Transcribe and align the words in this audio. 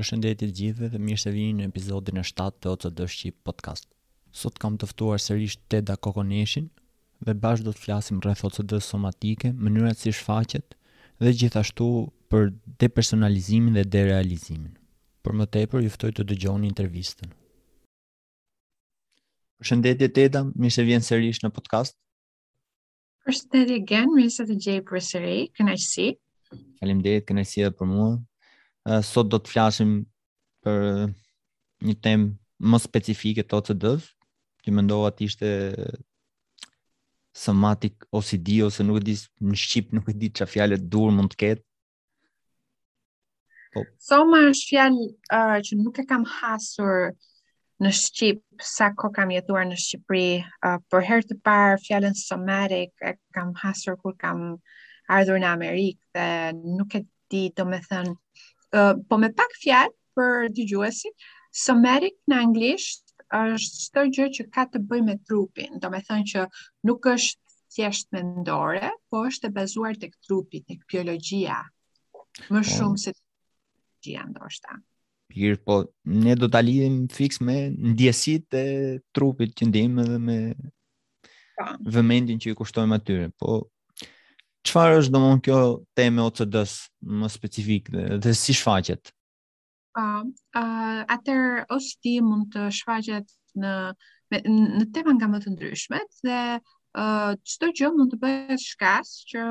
Përshëndetje 0.00 0.36
të 0.48 0.54
gjithëve 0.58 0.88
dhe 0.94 0.98
mirë 1.06 1.18
se 1.20 1.30
vini 1.32 1.56
në 1.60 1.66
episodin 1.68 2.20
e 2.22 2.22
7 2.26 2.62
të 2.64 2.70
OCD 2.72 3.00
Shqip 3.14 3.34
Podcast. 3.48 3.84
Sot 4.42 4.54
kam 4.62 4.78
të 4.80 4.86
ftuar 4.88 5.18
sërish 5.20 5.56
Teda 5.74 5.96
Kokoneshin 6.06 6.70
dhe 7.26 7.34
bashkë 7.42 7.66
do 7.66 7.74
të 7.76 7.80
flasim 7.82 8.22
rreth 8.24 8.40
OCD 8.48 8.78
somatike, 8.86 9.50
mënyrat 9.66 10.00
si 10.00 10.12
shfaqet 10.18 10.72
dhe 11.20 11.32
gjithashtu 11.42 11.88
për 12.32 12.48
depersonalizimin 12.80 13.76
dhe 13.76 13.84
derealizimin. 13.96 14.72
Për 15.24 15.36
më 15.42 15.48
tepër 15.58 15.84
juftoj 15.88 16.10
të 16.16 16.24
dëgjoni 16.32 16.72
intervistën. 16.72 17.36
Përshëndetje 19.60 20.08
Teda, 20.16 20.46
mirë 20.54 20.76
se 20.78 20.86
vjen 20.88 21.04
sërish 21.10 21.42
në 21.44 21.52
podcast. 21.58 21.98
Përshëndetje 23.28 23.78
Gen, 23.92 24.16
mirë 24.16 24.32
se 24.38 24.48
të 24.48 24.56
gjej 24.64 24.80
përsëri, 24.94 25.38
kënaqësi. 25.60 26.08
Faleminderit, 26.80 27.28
kënaqësi 27.28 27.68
edhe 27.68 27.76
për 27.82 27.92
mua 27.96 28.10
sot 28.86 29.28
do 29.32 29.38
të 29.40 29.50
flasim 29.54 29.90
për 30.64 30.84
një 31.88 31.94
temë 32.04 32.68
më 32.70 32.78
specifike 32.80 33.44
të 33.44 33.56
OCD-s, 33.60 34.08
që 34.64 34.72
më 34.76 34.82
ndohat 34.86 35.20
ishte 35.24 35.48
somatic 37.44 38.04
OCD 38.10 38.60
ose 38.66 38.84
nuk 38.84 38.98
e 39.00 39.04
di 39.08 39.14
në 39.48 39.56
shqip 39.62 39.92
nuk 39.94 40.10
e 40.10 40.14
di 40.20 40.30
çfarë 40.36 40.50
fjalë 40.52 40.78
dur 40.92 41.12
mund 41.14 41.32
të 41.32 41.38
ketë. 41.42 41.64
Po. 43.72 43.80
Soma 44.08 44.40
është 44.50 44.66
fjalë 44.72 45.04
uh, 45.38 45.58
që 45.64 45.76
nuk 45.84 46.00
e 46.02 46.04
kam 46.10 46.24
hasur 46.26 47.12
në 47.80 47.90
shqip 47.96 48.42
sa 48.60 48.90
ko 48.92 49.08
kam 49.14 49.30
jetuar 49.32 49.62
në 49.64 49.78
Shqipëri, 49.80 50.40
uh, 50.68 50.80
por 50.90 51.04
herë 51.06 51.30
të 51.30 51.36
parë 51.46 51.78
fjalën 51.84 52.16
somatic 52.18 52.92
e 53.00 53.14
kam 53.36 53.54
hasur 53.62 53.96
kur 54.02 54.18
kam 54.20 54.42
ardhur 55.08 55.38
në 55.40 55.48
Amerikë 55.54 56.18
dhe 56.18 56.28
nuk 56.60 56.98
e 56.98 57.04
di 57.30 57.46
domethën 57.56 58.10
po 59.08 59.16
me 59.18 59.30
pak 59.34 59.50
fjalë 59.62 59.94
për 60.16 60.48
dëgjuesit, 60.56 61.14
somatic 61.50 62.16
në 62.30 62.40
anglisht 62.46 63.04
është 63.38 63.80
çdo 63.84 64.02
gjë 64.16 64.26
që 64.36 64.46
ka 64.54 64.64
të 64.72 64.80
bëjë 64.90 65.04
me 65.06 65.14
trupin. 65.28 65.78
Do 65.82 65.88
që 65.88 66.46
nuk 66.86 67.06
është 67.06 67.56
thjesht 67.74 68.08
mendore, 68.12 68.90
po 69.10 69.24
është 69.28 69.46
e 69.48 69.54
bazuar 69.60 69.94
tek 69.96 70.16
trupi, 70.26 70.60
tek 70.62 70.82
biologjia. 70.88 71.62
Më 72.50 72.62
po. 72.62 72.68
shumë 72.74 72.96
se 73.02 73.12
gjëja 74.02 74.24
ndoshta. 74.30 74.78
Mirë, 75.30 75.58
po 75.64 75.84
ne 76.04 76.34
do 76.34 76.48
ta 76.48 76.60
lidhim 76.60 77.06
fiks 77.08 77.40
me 77.40 77.70
ndjesitë 77.70 78.58
e 78.74 78.98
trupit 79.14 79.52
që 79.54 79.68
ndijmë 79.70 80.02
edhe 80.04 80.18
me 80.18 80.38
po. 81.54 81.68
vëmendjen 81.92 82.38
që 82.40 82.50
i 82.50 82.56
kushtojmë 82.58 82.94
atyre. 82.98 83.30
Po 83.38 83.66
qëfar 84.66 84.92
është 84.98 85.12
domon 85.14 85.40
kjo 85.44 85.58
teme 85.96 86.22
OCD-s 86.26 86.80
më 87.20 87.28
specifik 87.32 87.88
dhe, 87.94 88.04
dhe 88.20 88.32
si 88.36 88.52
shfaqet? 88.56 89.10
Ëh, 89.98 90.24
uh, 90.60 91.00
atër 91.14 91.64
OCD 91.74 92.20
mund 92.24 92.50
të 92.54 92.66
shfaqet 92.80 93.32
në, 93.60 93.72
në 94.34 94.86
tema 94.94 95.14
nga 95.16 95.28
më 95.32 95.40
të 95.44 95.54
ndryshmet 95.54 96.20
dhe 96.26 96.38
uh, 96.60 97.32
qëto 97.40 97.70
gjë 97.80 97.92
mund 97.96 98.12
të 98.12 98.20
bëhet 98.22 98.64
shkas 98.66 99.14
që 99.32 99.46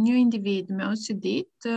një 0.00 0.16
individ 0.24 0.72
me 0.74 0.88
OCD 0.88 1.42
të, 1.62 1.76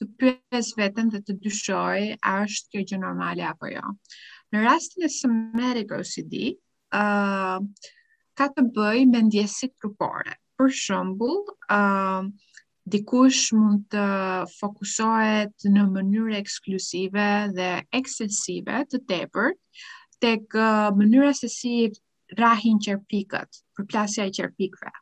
të 0.00 0.08
pyes 0.18 0.72
vetën 0.80 1.12
dhe 1.12 1.20
të 1.22 1.36
dyshoj 1.44 2.04
a 2.26 2.36
është 2.48 2.74
kjo 2.74 2.86
gjë 2.90 3.02
normale 3.04 3.44
apo 3.52 3.70
jo. 3.70 3.84
Në 4.50 4.64
rastin 4.64 5.06
e 5.06 5.08
somatic 5.14 5.92
OCD, 5.94 6.56
uh, 6.96 7.60
ka 8.36 8.48
të 8.56 8.64
bëjë 8.76 9.06
me 9.12 9.20
ndjesit 9.28 9.76
trupore. 9.78 10.32
Uh, 10.40 10.46
për 10.60 10.72
shëmbull, 10.76 11.38
uh, 11.72 12.26
dikush 12.92 13.54
mund 13.56 13.86
të 13.92 14.02
fokusohet 14.58 15.64
në 15.72 15.84
mënyrë 15.94 16.34
ekskluzive 16.40 17.24
dhe 17.56 17.68
ekscesive 17.96 18.82
të 18.92 19.00
tepërt, 19.08 19.56
tek 20.20 20.52
uh, 20.60 20.90
mënyra 20.98 21.32
se 21.38 21.48
si 21.54 21.72
rahin 22.40 22.76
qerpikët, 22.84 23.62
përplasja 23.78 24.28
e 24.28 24.34
qerpikëve. 24.36 24.92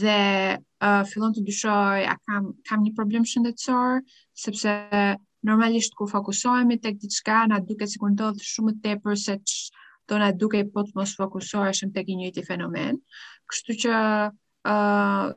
Dhe 0.00 0.16
uh, 0.56 1.04
fillon 1.10 1.36
të 1.36 1.44
dyshoj 1.50 2.00
a 2.08 2.16
kam 2.24 2.48
kam 2.70 2.80
një 2.86 2.94
problem 2.96 3.28
shëndetësor, 3.28 4.00
sepse 4.46 4.72
normalisht 5.48 5.94
ku 6.00 6.08
fokusohemi 6.14 6.80
tek 6.84 6.96
diçka 7.04 7.42
na 7.52 7.60
duket 7.64 7.92
sikur 7.92 8.12
ndodh 8.16 8.40
shumë 8.42 8.72
më 8.72 8.80
tepër 8.88 9.20
se 9.26 9.36
do 10.08 10.18
na 10.20 10.32
duke 10.32 10.60
po 10.72 10.84
të 10.88 10.96
mos 10.98 11.12
fokusoheshim 11.20 11.92
tek 11.94 12.08
i 12.08 12.16
njëjti 12.22 12.44
fenomen. 12.48 13.00
Kështu 13.52 13.76
që 13.84 14.00
uh, 14.66 15.32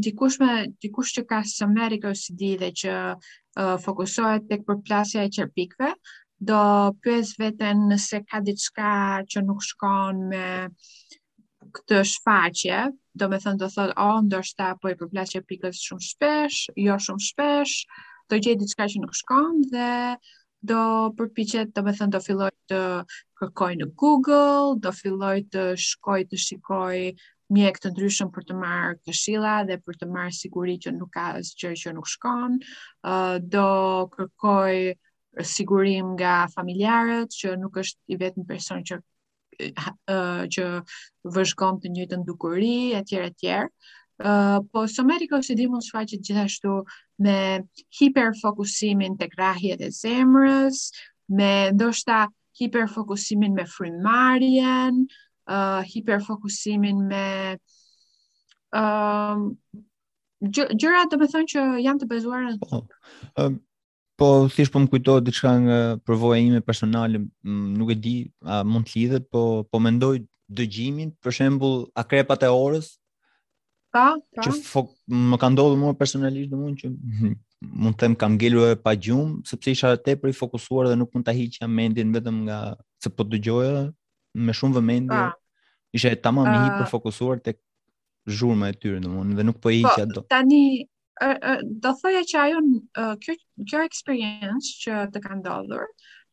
dikush 0.00 0.38
me 0.42 0.52
dikush 0.82 1.12
që 1.16 1.24
ka 1.30 1.42
Amerika 1.66 2.10
ose 2.10 2.32
di 2.34 2.56
dhe 2.58 2.70
që 2.72 2.94
uh, 3.14 3.76
fokusohet 3.82 4.48
tek 4.48 4.64
përplasja 4.66 5.24
e 5.26 5.30
çerpikëve, 5.30 5.92
do 6.40 6.92
pyes 7.02 7.32
veten 7.38 7.88
nëse 7.88 8.24
ka 8.28 8.40
diçka 8.44 9.22
që 9.30 9.42
nuk 9.46 9.62
shkon 9.62 10.16
me 10.28 10.46
këtë 11.74 12.02
shfaqje, 12.04 12.78
do 13.14 13.28
me 13.28 13.36
thënë 13.42 13.60
do 13.60 13.68
thotë, 13.68 13.94
o, 13.96 14.08
oh, 14.10 14.20
ndërshta, 14.26 14.76
po 14.80 14.88
e 14.90 14.96
përplas 14.96 15.32
që 15.34 15.40
pikës 15.48 15.80
shumë 15.86 16.04
shpesh, 16.10 16.58
jo 16.76 16.98
shumë 17.06 17.24
shpesh, 17.28 17.74
do 18.30 18.38
gjej 18.38 18.56
diçka 18.60 18.86
që 18.90 19.00
nuk 19.02 19.14
shkon 19.16 19.62
dhe 19.72 19.88
do 20.66 20.80
përpiqet, 21.18 21.72
do 21.76 21.82
me 21.86 21.94
thënë 21.96 22.14
do 22.16 22.20
filloj 22.24 22.52
të 22.70 22.80
kërkoj 23.40 23.72
në 23.82 23.88
Google, 24.02 24.76
do 24.82 24.92
filloj 24.94 25.36
të 25.52 25.66
shkoj 25.80 26.20
të 26.30 26.38
shikoj 26.46 27.00
mjek 27.54 27.78
të 27.82 27.90
ndryshëm 27.94 28.30
për 28.34 28.44
të 28.48 28.54
marrë 28.60 28.96
këshilla 29.06 29.52
dhe 29.68 29.76
për 29.86 29.98
të 30.00 30.08
marrë 30.12 30.34
siguri 30.34 30.76
që 30.82 30.92
nuk 30.96 31.12
ka 31.14 31.26
asgjë 31.38 31.72
që 31.82 31.92
nuk 31.96 32.08
shkon. 32.10 32.56
ë 32.58 32.62
uh, 33.06 33.36
do 33.54 33.66
kërkoj 34.14 34.96
sigurim 35.46 36.14
nga 36.16 36.34
familjarët 36.54 37.34
që 37.38 37.56
nuk 37.60 37.76
është 37.82 38.14
i 38.14 38.18
vetëm 38.22 38.46
person 38.48 38.82
që 38.88 38.98
uh, 38.98 40.42
që 40.54 40.64
vëzhgon 41.36 41.80
të 41.82 41.92
njëjtën 41.94 42.24
dukuri 42.26 42.72
etj 42.98 43.14
etj. 43.28 43.52
ë 43.54 43.60
uh, 44.26 44.58
po 44.72 44.86
somatico 44.90 45.42
si 45.44 45.54
dimon 45.58 45.84
shfaqet 45.84 46.24
gjithashtu 46.26 46.80
me 47.20 47.38
hiperfokusimin 48.00 49.18
tek 49.20 49.36
rrahjet 49.38 49.80
e 49.84 49.90
zemrës, 49.94 50.88
me 51.28 51.70
ndoshta 51.76 52.26
hiperfokusimin 52.58 53.52
me 53.54 53.66
frymëmarrjen, 53.68 55.02
ë 55.04 55.08
uh, 55.50 55.82
hiperfokusimin 55.86 56.98
me 57.06 57.26
um, 58.74 59.48
gjëra 60.50 61.04
të 61.10 61.18
me 61.22 61.28
thënë 61.32 61.50
që 61.52 61.64
jam 61.86 61.98
të 62.00 62.08
bezuar 62.10 62.44
në... 62.44 62.58
Po, 62.62 62.82
um, 63.42 63.58
po 64.20 64.30
thjesht 64.52 64.74
po 64.74 64.82
më 64.82 64.90
kujtohet 64.94 65.26
diçka 65.26 65.54
nga 65.64 65.78
përvoja 66.08 66.42
ime 66.44 66.62
personale, 66.64 67.22
nuk 67.46 67.92
e 67.94 67.98
di, 68.02 68.16
a 68.44 68.60
mund 68.64 68.88
të 68.88 68.98
lidhet, 68.98 69.26
po 69.32 69.64
po 69.70 69.80
mendoj 69.84 70.18
dëgjimin, 70.52 71.14
për 71.20 71.34
shembull, 71.40 71.82
akrepat 72.00 72.44
e 72.46 72.50
orës. 72.54 72.92
Ka, 73.96 74.08
ka. 74.36 74.44
Që 74.46 74.84
më 75.32 75.38
ka 75.40 75.48
ndodhur 75.52 75.76
mua 75.80 75.96
personalisht 75.96 76.52
domun 76.52 76.74
që 76.78 76.88
hm, 76.90 77.34
mund 77.84 77.96
të 77.96 78.04
them 78.04 78.14
kam 78.20 78.34
ngelur 78.36 78.66
edhe 78.70 78.78
pa 78.84 78.92
gjum, 78.96 79.38
sepse 79.48 79.72
isha 79.72 79.94
tepër 80.08 80.32
i 80.32 80.36
fokusuar 80.36 80.90
dhe 80.90 80.98
nuk 81.00 81.12
mund 81.16 81.24
ta 81.26 81.32
hiqja 81.36 81.68
mendin 81.68 82.12
vetëm 82.12 82.42
nga 82.48 82.58
se 83.02 83.08
po 83.12 83.24
dëgjoja, 83.24 83.86
me 84.36 84.52
shumë 84.54 84.78
vëmendje. 84.80 85.22
Ishte 85.96 86.18
tamam 86.24 86.46
i 86.46 86.52
ah. 86.56 86.64
hiperfokusuar 86.66 87.40
tek 87.46 87.58
zhurma 88.28 88.72
e 88.72 88.76
tyre 88.76 88.98
domthonë 89.04 89.36
dhe 89.38 89.44
nuk 89.46 89.60
po 89.62 89.70
e 89.72 89.78
hiqja 89.80 90.04
po, 90.10 90.16
dot. 90.18 90.28
Tani 90.32 90.86
do 91.86 91.92
thoya 91.96 92.20
që 92.28 92.40
ajo 92.42 92.60
kjo 93.22 93.36
kjo 93.70 93.80
experience 93.86 94.74
që 94.82 94.96
të 95.14 95.22
ka 95.24 95.38
ndodhur 95.38 95.86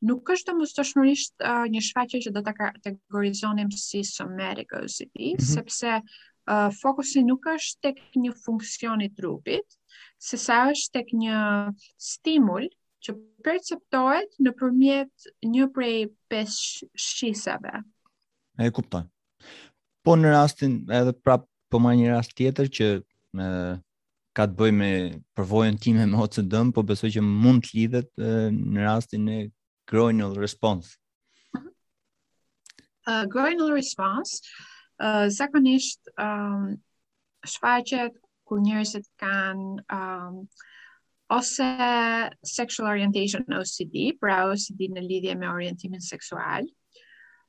nuk 0.03 0.28
është 0.34 0.50
të 0.50 0.56
mështëshmërisht 0.58 1.38
uh, 1.47 1.62
një 1.72 1.81
shfaqe 1.88 2.19
që 2.25 2.34
do 2.36 2.42
të 2.44 2.53
kategorizonim 2.58 3.69
si 3.72 4.02
somatic 4.03 4.74
OCD, 4.75 5.13
mm 5.16 5.38
-hmm. 5.38 5.46
sepse 5.53 5.94
uh, 6.52 6.68
fokusi 6.81 7.24
nuk 7.24 7.47
është 7.47 7.80
tek 7.81 8.02
një 8.19 8.34
funksionit 8.44 9.16
trupit, 9.16 9.63
se 10.19 10.36
sa 10.38 10.66
është 10.74 10.92
tek 10.97 11.13
një 11.22 11.38
stimul 11.97 12.68
që 13.06 13.16
perceptohet 13.47 14.36
në 14.44 14.52
përmjet 14.59 15.31
një 15.48 15.69
prej 15.74 16.12
5 16.31 16.51
shqisave. 16.95 17.80
Mm 17.80 17.93
e 18.61 18.69
kuptoj. 18.71 19.03
Po 20.05 20.15
në 20.19 20.31
rastin 20.35 20.77
edhe 20.91 21.13
prap 21.25 21.45
po 21.71 21.79
marr 21.81 21.97
një 21.97 22.09
rast 22.13 22.35
tjetër 22.38 22.69
që 22.77 22.88
ka 24.38 24.45
të 24.50 24.57
bëjë 24.59 24.75
me 24.77 24.89
përvojën 25.38 25.77
time 25.81 26.05
me 26.09 26.19
OCD-n, 26.25 26.71
po 26.73 26.83
besoj 26.85 27.09
që 27.15 27.21
mund 27.23 27.63
të 27.65 27.71
lidhet 27.77 28.09
e, 28.17 28.50
në 28.50 28.81
rastin 28.88 29.27
e 29.29 29.38
groinal 29.89 30.33
response. 30.41 30.95
Ë 33.03 33.13
uh 33.13 33.27
groinal 33.33 33.69
response, 33.75 34.39
ë 34.97 35.11
uh, 35.11 35.27
zakonisht 35.38 36.09
ë 36.13 36.25
um, 36.25 36.69
shfaqet 37.45 38.17
kur 38.50 38.61
njerëzit 38.65 39.05
kanë 39.21 39.85
ë 39.94 40.00
um, 40.01 40.39
ose 41.38 41.69
sexual 42.55 42.89
orientation 42.95 43.45
OCD, 43.59 44.15
pra 44.19 44.47
OCD 44.50 44.88
në 44.95 45.05
lidhje 45.11 45.38
me 45.38 45.50
orientimin 45.53 46.01
seksual 46.01 46.65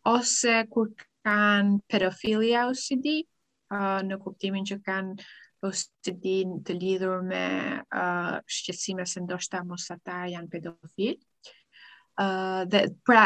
ose 0.08 0.52
kur 0.72 0.90
kanë 1.26 1.78
pedofilia 1.88 2.66
OCD, 2.68 3.22
uh, 3.72 4.02
në 4.04 4.18
kuptimin 4.22 4.66
që 4.68 4.76
kanë 4.84 5.24
OCD 5.64 6.26
të 6.66 6.74
lidhur 6.76 7.22
me 7.24 7.40
uh, 7.86 8.34
shqecime 8.52 9.06
se 9.08 9.22
ndoshta 9.24 9.62
mos 9.64 9.86
ata 9.94 10.18
janë 10.32 10.50
pedofil. 10.52 11.16
Uh, 12.20 12.62
dhe 12.70 12.82
pra 13.06 13.22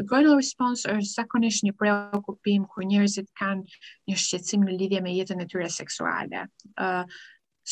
uh, 0.00 0.14
response 0.24 0.88
është 0.88 1.10
zakonisht 1.12 1.62
një 1.68 1.76
preokupim 1.78 2.64
kur 2.72 2.82
njerëzit 2.88 3.28
kanë 3.38 3.62
një 4.10 4.16
shqetësim 4.18 4.64
në 4.66 4.78
lidhje 4.80 5.02
me 5.04 5.12
jetën 5.14 5.44
e 5.44 5.46
tyre 5.52 5.68
seksuale. 5.70 6.46
Uh, 6.74 7.04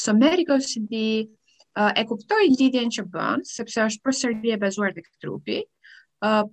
Somerico 0.04 0.60
CD 0.68 1.00
uh, 1.24 1.90
e 1.96 2.04
kuptoj 2.06 2.44
lidhjen 2.60 2.92
që 2.94 3.06
bën, 3.16 3.42
sepse 3.56 3.80
është 3.88 4.04
përsëri 4.06 4.54
e 4.54 4.60
bazuar 4.62 4.94
tek 4.94 5.10
trupi, 5.24 5.62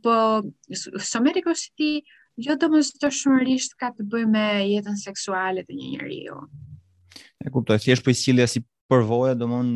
po 0.02 0.12
Somerico 1.00 1.52
City 1.56 2.02
jo 2.38 2.56
shumërrisht 3.10 3.74
ka 3.82 3.90
të 3.98 4.04
bëjë 4.12 4.28
me 4.30 4.44
jetën 4.70 4.98
seksuale 5.02 5.64
të 5.66 5.74
një 5.74 5.88
njeriu. 5.94 6.36
E 7.42 7.50
kuptoj, 7.50 7.80
thjesht 7.82 8.06
po 8.06 8.12
i 8.12 8.16
si 8.18 8.62
përvoja, 8.88 9.34
domon 9.34 9.72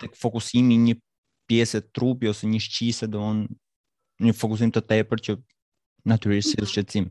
tek 0.00 0.16
fokusimi 0.16 0.76
një 0.86 0.94
pjesë 1.46 1.80
të 1.84 1.92
trupit 1.94 2.30
ose 2.30 2.46
një 2.48 2.60
shqise, 2.64 3.06
domon 3.06 3.44
një 4.24 4.32
fokusim 4.34 4.72
të 4.72 4.82
tepërt 4.88 5.22
që 5.26 5.36
natyrisht 6.08 6.54
si 6.54 6.56
mhm. 6.62 6.70
shqetësim. 6.70 7.06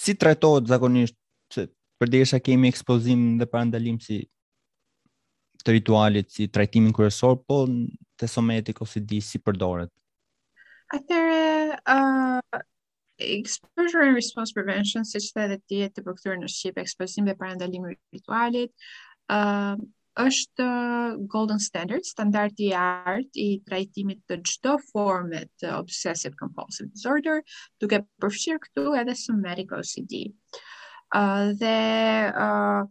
si 0.00 0.12
trajtohet 0.14 0.66
zakonisht 0.68 1.16
se 1.54 1.68
për 1.98 2.14
isha 2.20 2.36
kemi 2.40 2.68
ekspozim 2.68 3.38
dhe 3.38 3.46
parandalim 3.46 3.96
si 4.00 4.26
të 5.64 5.70
ritualit, 5.78 6.28
si 6.30 6.48
trajtimin 6.48 6.92
kryesor, 6.92 7.36
po 7.46 7.64
te 8.22 8.28
Somatic 8.30 8.78
ose 8.80 9.02
di 9.12 9.18
si 9.20 9.40
përdoret? 9.42 9.90
Atëre, 10.94 11.78
uh, 11.90 12.60
exposure 13.18 14.02
and 14.06 14.14
response 14.18 14.52
prevention, 14.54 15.04
se 15.08 15.18
që 15.24 15.32
të 15.34 15.42
edhe 15.46 15.58
ti 15.70 15.80
e 15.86 15.88
të 15.90 16.04
përkëtur 16.06 16.38
në 16.38 16.50
Shqipë, 16.54 16.84
ekspozim 16.84 17.26
dhe 17.26 17.34
parandalim 17.40 17.88
ritualit, 17.90 18.70
uh, 19.34 19.74
është 20.22 20.64
golden 21.32 21.60
standard, 21.64 22.04
standard 22.04 22.58
i 22.60 22.68
art 22.76 23.38
i 23.40 23.48
trajtimit 23.64 24.20
të 24.28 24.36
gjdo 24.44 24.74
formet 24.90 25.64
obsessive 25.72 26.36
compulsive 26.40 26.90
disorder, 26.92 27.40
duke 27.80 28.02
përfshirë 28.20 28.60
këtu 28.66 28.86
edhe 29.02 29.16
somatic 29.16 29.72
OCD. 29.80 30.18
Uh, 31.12 31.56
dhe 31.62 31.72
uh, 32.44 32.84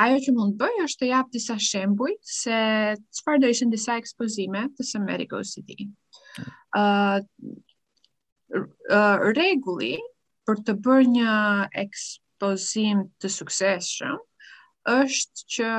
ajo 0.00 0.16
që 0.24 0.32
mund 0.34 0.54
të 0.56 0.60
bëj 0.60 0.78
është 0.84 1.00
të 1.02 1.08
jap 1.10 1.28
disa 1.34 1.54
shembuj 1.64 2.12
se 2.36 2.56
çfarë 3.18 3.40
do 3.42 3.50
ishin 3.54 3.70
disa 3.74 3.96
ekspozime 4.00 4.62
të 4.78 4.86
së 4.88 5.00
Medical 5.04 5.44
City. 5.50 5.86
Hmm. 6.74 7.24
Ë 8.54 8.64
uh, 8.90 9.26
rregulli 9.30 9.92
për 10.48 10.58
të 10.66 10.74
bërë 10.86 11.06
një 11.12 11.36
ekspozim 11.84 13.04
të 13.22 13.30
suksesshëm 13.36 14.18
është 14.96 15.46
që 15.54 15.70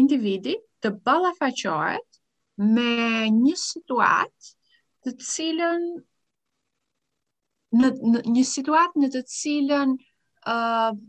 individi 0.00 0.56
të 0.84 0.90
ballafaqohet 1.06 2.20
me 2.74 2.90
një 3.36 3.54
situatë 3.62 4.50
të 5.06 5.14
cilën 5.28 5.86
në, 7.80 7.94
në 8.10 8.24
një 8.36 8.44
situatë 8.54 9.04
në 9.04 9.12
të 9.16 9.24
cilën 9.38 9.96
ë 9.96 10.58
uh, 10.58 11.00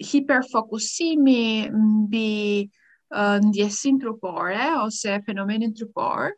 hiperfokusimi 0.00 1.70
mbi 1.70 2.70
uh, 3.10 3.38
ndjesin 3.48 3.98
trupore 3.98 4.70
ose 4.86 5.20
fenomenin 5.26 5.74
trupor 5.74 6.34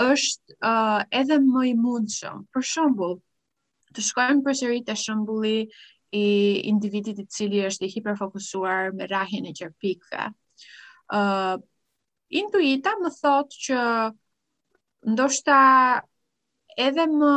është 0.00 0.52
uh, 0.64 1.02
edhe 1.10 1.38
më 1.40 1.62
i 1.70 1.74
mundshëm. 1.80 2.42
Për 2.52 2.64
shembull, 2.72 3.14
të 3.96 4.04
shkojmë 4.10 4.42
përsëri 4.44 4.82
te 4.88 4.96
shembulli 5.00 5.58
i 6.16 6.24
individit 6.70 7.18
i 7.22 7.26
cili 7.26 7.62
është 7.68 7.88
i 7.88 7.92
hiperfokusuar 7.96 8.90
me 8.96 9.06
rrahjen 9.10 9.46
e 9.50 9.54
qerpikëve. 9.58 10.28
ë 11.16 11.20
uh, 11.22 11.56
Intuita 12.28 12.96
më 12.98 13.10
thotë 13.20 13.58
që 13.64 13.82
ndoshta 15.14 15.58
edhe 16.86 17.04
më 17.10 17.36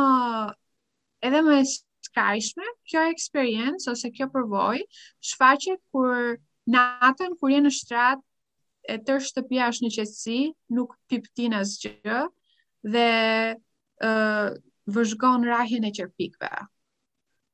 edhe 1.28 1.42
më 1.46 1.58
krajshme, 2.12 2.62
kjo 2.90 3.02
experience 3.10 3.90
ose 3.90 4.10
kjo 4.10 4.26
përvoj, 4.32 4.82
shfaqe 5.30 5.76
kur 5.90 6.32
natën, 6.72 7.36
kur 7.40 7.52
jenë 7.52 7.68
në 7.68 7.72
shtratë, 7.76 8.26
e 8.90 8.96
tërë 9.06 9.24
shtëpia 9.28 9.68
është 9.72 9.84
në 9.86 9.90
qëtësi, 9.96 10.38
nuk 10.76 10.94
piptin 11.12 11.54
as 11.60 11.74
gjë, 11.82 12.20
dhe 12.94 13.04
uh, 13.54 14.58
vëzhgon 14.90 15.44
rahjen 15.46 15.84
e 15.86 15.92
qërpikve. 15.98 16.50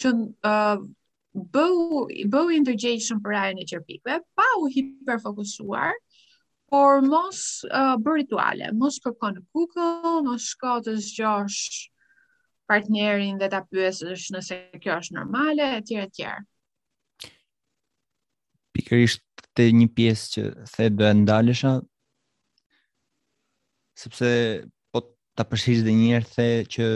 që 0.00 0.10
uh, 0.50 0.80
bëu 1.34 2.06
bëu 2.30 2.50
indigestion 2.54 3.20
për 3.22 3.36
ajën 3.40 3.60
e 3.62 3.66
qerpikëve, 3.70 4.16
pa 4.34 4.46
u 4.58 4.66
hiperfokusuar, 4.72 5.94
por 6.70 7.00
mos 7.06 7.40
uh, 7.70 7.94
bë 8.00 8.16
rituale, 8.20 8.70
mos 8.78 8.98
kërkon 9.02 9.38
në 9.38 9.44
Google, 9.54 10.16
mos 10.26 10.48
shko 10.54 10.76
të 10.86 10.96
zgjosh 11.06 11.86
partnerin 12.70 13.38
dhe 13.40 13.48
ta 13.50 13.64
pyesësh 13.66 14.28
nëse 14.34 14.58
kjo 14.82 14.98
është 15.02 15.16
normale 15.18 15.66
etj 15.80 15.96
etj. 16.04 16.34
Pikërisht 18.76 19.24
te 19.58 19.68
një 19.74 19.88
pjesë 19.98 20.28
që 20.34 20.44
the 20.76 20.90
do 20.98 21.08
e 21.10 21.14
ndalesha 21.22 21.72
sepse 23.98 24.30
po 24.92 25.02
ta 25.38 25.42
përshis 25.46 25.82
dhe 25.86 25.94
njëherë 25.98 26.30
the 26.36 26.48
që 26.76 26.86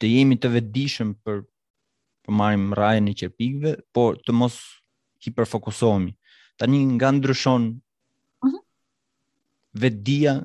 të 0.00 0.08
jemi 0.14 0.36
të 0.40 0.48
vetëdijshëm 0.56 1.12
për 1.24 1.44
marim 2.28 2.72
rajën 2.76 3.08
e 3.10 3.14
qërpikve, 3.22 3.70
por 3.92 4.18
të 4.24 4.32
mos 4.36 4.56
hiperfokusohemi. 5.24 6.12
Tani 6.58 6.78
nga 6.94 7.08
ndryshon 7.14 7.62
mm 7.64 8.48
-hmm. 8.48 8.60
vedia 9.74 10.42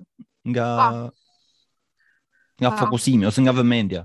nga 0.49 0.65
nga 2.61 2.69
fokusimi 2.79 3.25
ose 3.25 3.39
nga 3.41 3.53
vëmendja. 3.57 4.01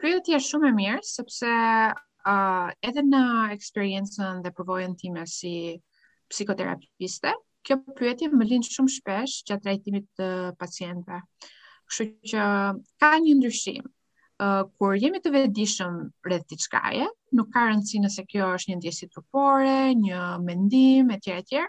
Kjo 0.00 0.18
ti 0.24 0.32
është 0.38 0.50
shumë 0.50 0.68
e 0.72 0.76
mirë 0.80 1.00
sepse 1.16 1.46
uh, 2.30 2.68
edhe 2.88 3.02
në 3.12 3.22
eksperiencen 3.56 4.42
dhe 4.42 4.50
provojën 4.56 4.94
time 4.96 5.22
si 5.26 5.80
psikoterapiste, 6.30 7.30
kjo 7.64 7.74
pyetje 7.98 8.26
më 8.38 8.44
linë 8.50 8.70
shumë 8.74 8.94
shpesh 8.96 9.34
gjatë 9.46 9.62
trajtimit 9.64 10.06
të 10.18 10.26
pacientëve. 10.62 11.18
Kështu 11.88 12.04
që 12.30 12.40
ka 13.00 13.08
një 13.24 13.32
ndryshim 13.36 13.84
uh, 14.40 14.62
kur 14.78 14.94
jemi 15.00 15.20
të 15.22 15.30
vetëdijshëm 15.34 15.96
rreth 16.26 16.46
diçkaje, 16.52 17.08
nuk 17.38 17.50
ka 17.52 17.66
rëndësi 17.68 18.00
nëse 18.04 18.24
kjo 18.30 18.48
është 18.56 18.70
një 18.72 18.78
ndjesi 18.78 19.08
trupore, 19.12 19.74
një 20.04 20.20
mendim 20.46 21.10
etj 21.16 21.32
etj. 21.38 21.60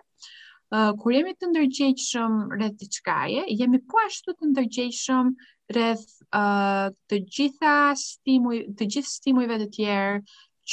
Uh, 0.73 0.91
kur 1.01 1.13
jemi 1.15 1.33
të 1.37 1.49
ndërgjegjshëm 1.51 2.37
rreth 2.57 2.77
diçkaje, 2.83 3.43
jemi 3.59 3.81
po 3.91 3.99
ashtu 4.07 4.33
të 4.39 4.51
ndërgjegjshëm 4.53 5.33
rreth 5.75 6.05
uh, 6.39 6.87
të 7.09 7.19
gjitha 7.37 7.75
stimuj, 8.03 8.61
të 8.79 8.87
gjithë 8.95 9.11
stimujve 9.11 9.59
të 9.63 9.69
tjerë 9.77 10.15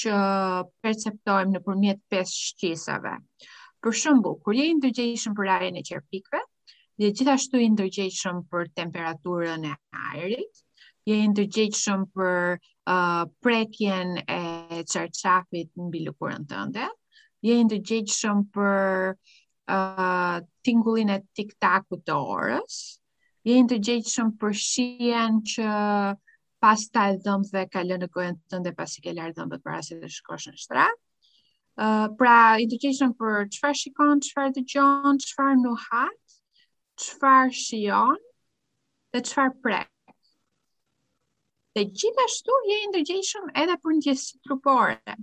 që 0.00 0.20
perceptojmë 0.86 1.56
në 1.56 1.62
përmjet 1.66 2.00
5 2.14 2.32
shqisave. 2.36 3.16
Për 3.84 3.94
shumbu, 4.04 4.34
kur 4.44 4.54
je 4.54 4.70
i 4.70 4.74
ndërgjejshëm 4.78 5.34
për 5.40 5.48
rajën 5.50 5.78
e 5.80 5.84
qerpikve, 5.90 6.40
dhe 7.00 7.10
gjithashtu 7.18 7.60
i 7.66 7.70
ndërgjejshëm 7.74 8.44
për 8.52 8.68
temperaturën 8.80 9.66
e 9.66 9.72
aerit, 10.14 10.62
je 11.08 11.16
në 11.16 11.46
të 11.48 11.96
për 12.14 12.56
uh, 12.86 13.24
prekjen 13.42 14.16
e 14.26 14.80
qarqafit 14.90 15.70
në 15.76 15.86
bilukurën 15.94 16.44
të 16.50 16.64
ndë, 16.70 16.88
je 17.48 17.58
në 17.64 17.80
të 17.82 18.34
për 18.52 19.14
uh, 19.72 20.40
tingullin 20.66 21.10
e 21.14 21.20
tiktaku 21.38 22.00
të 22.04 22.14
orës, 22.18 22.78
je 23.48 23.62
në 23.62 23.68
të 23.68 24.32
për 24.42 24.52
shien 24.60 25.42
që 25.54 25.68
pas 26.60 26.82
ta 26.92 27.06
e 27.10 27.16
dhe 27.24 27.62
ka 27.72 27.82
lënë 27.86 28.08
kohen 28.12 28.36
të 28.50 28.60
ndë 28.60 28.74
pas 28.76 28.96
i 28.96 29.00
ke 29.06 29.12
lërë 29.16 29.32
dhëmëve 29.38 29.62
për 29.64 29.72
asit 29.78 30.00
dhe 30.02 30.08
shkosh 30.12 30.48
në 30.52 30.56
shtrat, 30.60 30.98
Uh, 31.80 32.10
pra, 32.18 32.58
i 32.60 32.66
të 32.68 32.76
për 33.16 33.36
qëfar 33.54 33.72
shikon, 33.78 34.18
qëfar 34.20 34.50
të 34.52 34.62
gjon, 34.68 35.16
qëfar 35.22 35.54
nuhat, 35.56 36.34
qëfar 37.00 37.48
shion 37.56 38.18
dhe 39.14 39.22
qëfar 39.24 39.54
prek 39.64 39.88
dhe 41.74 41.82
gjithashtu 42.02 42.54
je 42.68 42.76
i 42.82 42.86
ndërgjeshëm 42.90 43.50
edhe 43.62 43.74
për 43.82 43.92
ndjesit 43.98 44.38
trupore. 44.46 45.14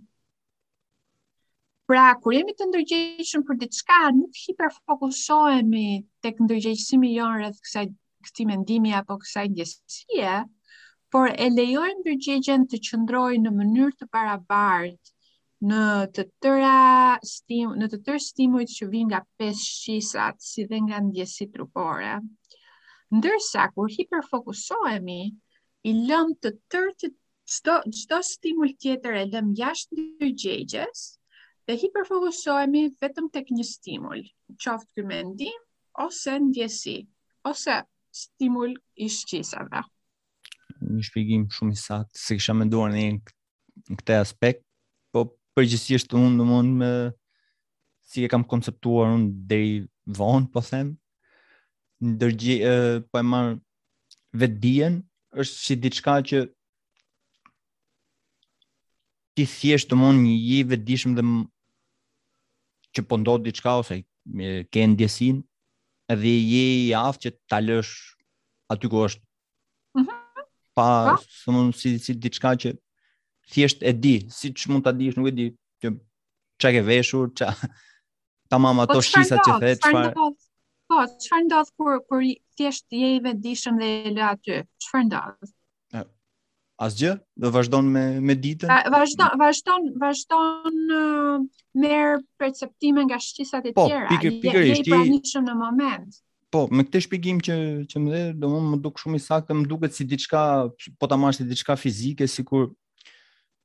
Pra, 1.92 2.04
kur 2.24 2.36
jemi 2.36 2.54
të 2.60 2.68
ndërgjeshëm 2.70 3.44
për 3.50 3.58
diçka, 3.64 3.98
nuk 4.20 4.38
hiperfokusohemi 4.44 5.88
tek 6.26 6.40
ndërgjegjësimi 6.46 7.10
jonë 7.18 7.42
rreth 7.42 7.60
kësaj 7.66 7.86
këti 8.28 8.46
mendimi 8.52 8.96
apo 9.02 9.18
kësaj 9.24 9.44
ndjesie, 9.52 10.38
por 11.12 11.28
e 11.32 11.48
lejojmë 11.58 12.02
ndërgjegjen 12.06 12.64
të 12.72 12.80
qëndrojë 12.90 13.42
në 13.44 13.54
mënyrë 13.60 13.96
të 14.02 14.08
parabart 14.18 15.12
në 15.72 15.82
të 16.16 16.26
tëra 16.46 16.74
stim, 17.34 17.74
në 17.82 17.90
të 17.94 18.00
tërë 18.08 18.24
stimujt 18.28 18.72
që 18.78 18.88
vijnë 18.96 19.10
nga 19.12 19.20
pesë 19.42 19.68
shisat 19.82 20.40
si 20.52 20.64
dhe 20.72 20.80
nga 20.88 21.04
ndjesit 21.10 21.52
trupore. 21.56 22.14
Ndërsa 23.20 23.68
kur 23.78 23.92
hiperfokusohemi, 23.98 25.22
i 25.88 25.94
lëm 26.08 26.34
të 26.44 26.52
tërë 26.74 26.90
të 27.66 27.76
çdo 28.02 28.18
stimul 28.28 28.74
tjetër 28.82 29.16
e 29.22 29.28
lëm 29.32 29.54
jashtë 29.56 30.32
gjegjes, 30.42 31.04
dhe 31.68 31.78
hiperfokusohemi 31.82 32.82
vetëm 33.02 33.30
tek 33.32 33.52
një 33.56 33.66
stimul, 33.70 34.24
qoftë 34.60 34.92
ky 35.00 35.06
mendim 35.08 35.58
ose 36.04 36.36
ndjesi, 36.44 36.98
ose 37.48 37.80
stimul 38.20 38.74
i 39.00 39.08
shqisave. 39.16 39.82
Një 40.84 41.04
shpjegim 41.08 41.46
shumë 41.56 41.74
i 41.78 41.82
saktë 41.82 42.20
se 42.26 42.38
kisha 42.38 42.56
menduar 42.60 42.92
në 42.92 43.06
këtë 44.02 44.20
aspekt, 44.26 44.64
po 45.14 45.24
përgjithsisht 45.56 46.12
unë 46.20 46.34
në 46.36 46.50
mund 46.52 46.80
me 46.84 46.92
si 48.08 48.24
e 48.24 48.30
kam 48.32 48.44
konceptuar 48.48 49.14
unë 49.16 49.32
deri 49.50 49.74
vonë, 50.20 50.52
po 50.52 50.62
them, 50.68 50.96
ndërgjë 52.04 52.74
po 53.08 53.20
e 53.20 53.26
marr 53.28 53.56
vetë 54.38 54.60
dijen, 54.68 55.06
është 55.36 55.60
si 55.62 55.76
diçka 55.84 56.14
që 56.28 56.40
ti 59.38 59.46
thjesht 59.46 59.90
të 59.92 59.98
mund 60.00 60.24
një 60.24 60.34
i 60.56 60.60
vedishëm 60.72 61.16
dhe 61.18 61.24
që 62.96 63.04
po 63.10 63.20
ndodhë 63.22 63.46
diçka 63.50 63.74
ose 63.82 63.98
ke 64.72 64.86
ndjesin 64.94 65.42
edhe 66.14 66.32
je 66.52 66.64
i 66.80 66.88
aftë 67.02 67.28
që 67.28 67.34
ta 67.52 67.60
lësh 67.62 67.92
aty 68.72 68.90
ku 68.92 69.04
është 69.04 69.24
mhm. 70.00 70.16
pa 70.76 70.88
pra? 71.12 71.18
së 71.24 71.56
mund 71.56 71.76
si, 71.78 71.98
si 72.00 72.16
diçka 72.16 72.56
që 72.64 72.74
thjesht 73.52 73.84
e 73.88 73.94
di 73.94 74.16
si 74.34 74.52
që 74.58 74.72
mund 74.72 74.84
t'a 74.88 74.96
dish 74.96 75.18
nuk 75.20 75.30
e 75.32 75.36
di 75.38 75.46
që 75.84 75.88
që 76.64 76.72
ke 76.78 76.82
veshur 76.88 77.30
çka 77.38 77.52
ta 78.50 78.58
mama 78.60 78.88
shisat 78.88 79.44
të 79.44 79.60
që 79.60 79.60
the 79.62 79.76
çfarë. 79.84 80.32
Po, 80.88 81.04
çfarë 81.22 81.46
ndodh 81.48 81.70
kur 81.78 81.98
kur 82.08 82.22
thjesht 82.58 82.88
je 82.96 83.08
i 83.18 83.24
vetëdijshëm 83.24 83.80
dhe 83.82 83.88
e 84.10 84.14
lë 84.18 84.26
aty? 84.32 84.60
Çfarë 84.86 85.08
ndodh? 85.10 85.50
Asgjë? 86.86 87.12
Do 87.42 87.50
vazhdon 87.56 87.88
me 87.94 88.02
me 88.28 88.36
ditën? 88.42 88.70
Vazhdon, 88.94 89.32
vazhdon, 89.42 89.88
vazhdon 90.02 90.76
merr 91.84 92.12
perceptime 92.42 93.02
nga 93.08 93.18
shqisat 93.26 93.64
e 93.72 93.74
po, 93.78 93.88
tjera. 93.90 94.06
Po, 94.12 94.16
pikë 94.16 94.32
pikërisht 94.44 94.86
i 94.88 94.94
pranishëm 94.94 95.48
në 95.50 95.56
moment. 95.62 96.20
Po, 96.54 96.62
me 96.78 96.86
këtë 96.88 97.02
shpjegim 97.08 97.40
që 97.50 97.56
që 97.92 98.04
më 98.04 98.12
dhe, 98.14 98.22
domun 98.46 98.70
më 98.76 98.80
duk 98.86 99.02
shumë 99.02 99.18
i 99.20 99.24
saktë, 99.26 99.58
më 99.58 99.66
duket 99.74 99.98
si 99.98 100.06
diçka, 100.12 100.42
po 101.02 101.10
ta 101.10 101.18
marrësh 101.24 101.42
si 101.42 101.48
diçka 101.50 101.76
fizike, 101.82 102.30
sikur 102.36 102.70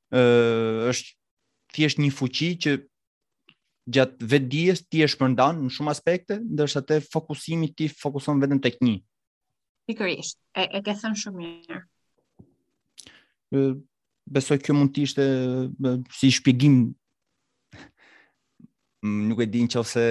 ë 0.09 0.23
uh, 0.23 0.81
është 0.89 1.15
thjesht 1.75 2.01
një 2.01 2.11
fuqi 2.17 2.49
që 2.65 2.75
gjatë 3.91 4.27
vetë 4.31 4.83
ti 4.87 5.01
e 5.03 5.07
shpërndan 5.11 5.57
në 5.65 5.71
shumë 5.75 5.91
aspekte, 5.91 6.37
ndërsa 6.41 6.83
te 6.87 6.99
fokusimi 7.03 7.71
ti 7.75 7.89
fokuson 7.91 8.39
vetëm 8.43 8.61
tek 8.63 8.77
një. 8.83 8.99
Pikërisht, 9.89 10.37
e 10.55 10.63
e 10.79 10.83
ke 10.85 10.93
thënë 11.01 11.19
shumë 11.23 11.41
mirë. 11.47 11.83
besoj 14.25 14.55
kjo 14.57 14.73
mund 14.73 14.93
të 14.95 15.01
ishte 15.05 15.23
si 16.17 16.29
shpjegim 16.31 16.75
nuk 19.05 19.41
e 19.43 19.45
di 19.51 19.61
nëse 19.67 20.05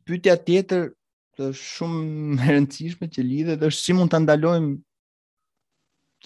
pyetja 0.05 0.37
tjetër 0.37 0.91
të 1.37 1.51
shumë 1.55 2.39
e 2.45 2.55
rëndësishme 2.57 3.07
që 3.15 3.23
lidhet 3.27 3.61
është 3.67 3.83
si 3.85 3.95
mund 3.97 4.11
ta 4.11 4.19
ndalojmë 4.19 4.75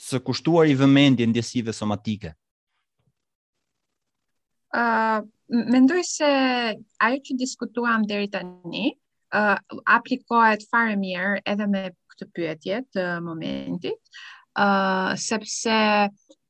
së 0.06 0.20
kushtuar 0.28 0.68
i 0.72 0.76
vëmendje 0.82 1.28
ndjesive 1.30 1.74
somatike. 1.74 2.32
ë 4.76 4.82
uh, 4.84 5.20
Mendoj 5.72 6.02
se 6.10 6.26
ajo 7.06 7.18
që 7.28 7.36
diskutuam 7.40 8.04
deri 8.10 8.28
tani 8.34 8.88
ë 9.32 9.42
uh, 9.54 9.76
aplikohet 9.98 10.66
fare 10.72 10.96
mirë 11.00 11.38
edhe 11.52 11.68
me 11.72 11.84
këtë 12.16 12.28
pyetje 12.38 12.80
të 12.96 13.06
momentit. 13.24 14.00
ë 14.60 14.66
uh, 14.66 15.14
sepse 15.20 15.78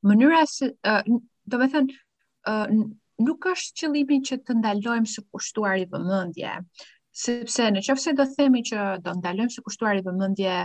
mënyra 0.06 0.42
se 0.48 0.72
uh, 0.72 1.04
do 1.50 1.60
të 1.62 1.68
thënë 1.74 1.90
uh, 1.92 2.88
nuk 3.26 3.46
është 3.52 3.76
qëllimi 3.78 4.20
që 4.30 4.40
të 4.48 4.58
ndalojmë 4.62 5.12
së 5.12 5.22
kushtuar 5.30 5.76
i 5.82 5.86
vëmendje. 5.94 6.56
Uh, 6.56 6.95
sepse 7.16 7.70
në 7.72 7.80
qëfë 7.86 8.02
se 8.02 8.12
do 8.16 8.24
themi 8.36 8.60
që 8.66 8.80
do 9.06 9.14
ndalëm 9.20 9.48
se 9.52 9.62
kushtuar 9.64 9.96
i 9.96 10.02
vëmëndje 10.04 10.56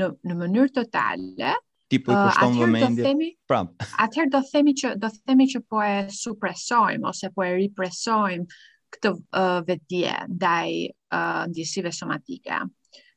në, 0.00 0.06
në 0.30 0.36
mënyrë 0.38 0.72
totale, 0.78 1.50
tipu 1.92 2.12
po 2.12 2.22
kushton 2.30 2.96
Themi, 3.02 3.28
Prap. 3.50 3.74
Atëherë 4.02 4.32
do 4.32 4.40
themi 4.52 4.72
që 4.80 4.94
do 5.02 5.10
themi 5.20 5.48
që 5.52 5.60
po 5.68 5.82
e 5.84 5.96
supresojm 6.16 7.04
ose 7.10 7.30
po 7.34 7.44
e 7.44 7.50
ripresojm 7.58 8.46
këtë 8.94 9.12
uh, 9.12 9.60
vetdije 9.68 10.14
ndaj 10.32 10.72
uh, 11.12 11.44
ndjesive 11.52 11.92
somatike. 11.94 12.62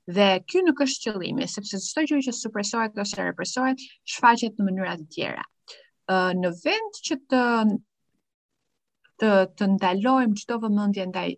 Dhe 0.09 0.27
ky 0.51 0.65
nuk 0.67 0.81
është 0.83 1.05
qëllimi, 1.13 1.47
sepse 1.49 1.79
çdo 1.85 2.03
gjë 2.09 2.19
që 2.27 2.35
supresohet 2.35 2.99
ose 2.99 3.15
represohet 3.29 3.85
shfaqet 4.15 4.59
në 4.59 4.67
mënyra 4.67 4.97
të 4.99 5.07
tjera. 5.15 5.47
Uh, 6.11 6.33
në 6.43 6.51
vend 6.65 7.01
që 7.07 7.21
të 7.31 7.43
të 9.23 9.55
të 9.57 9.67
ndalojmë 9.77 10.35
çdo 10.39 10.55
vëmendje 10.61 11.03
ndaj 11.07 11.29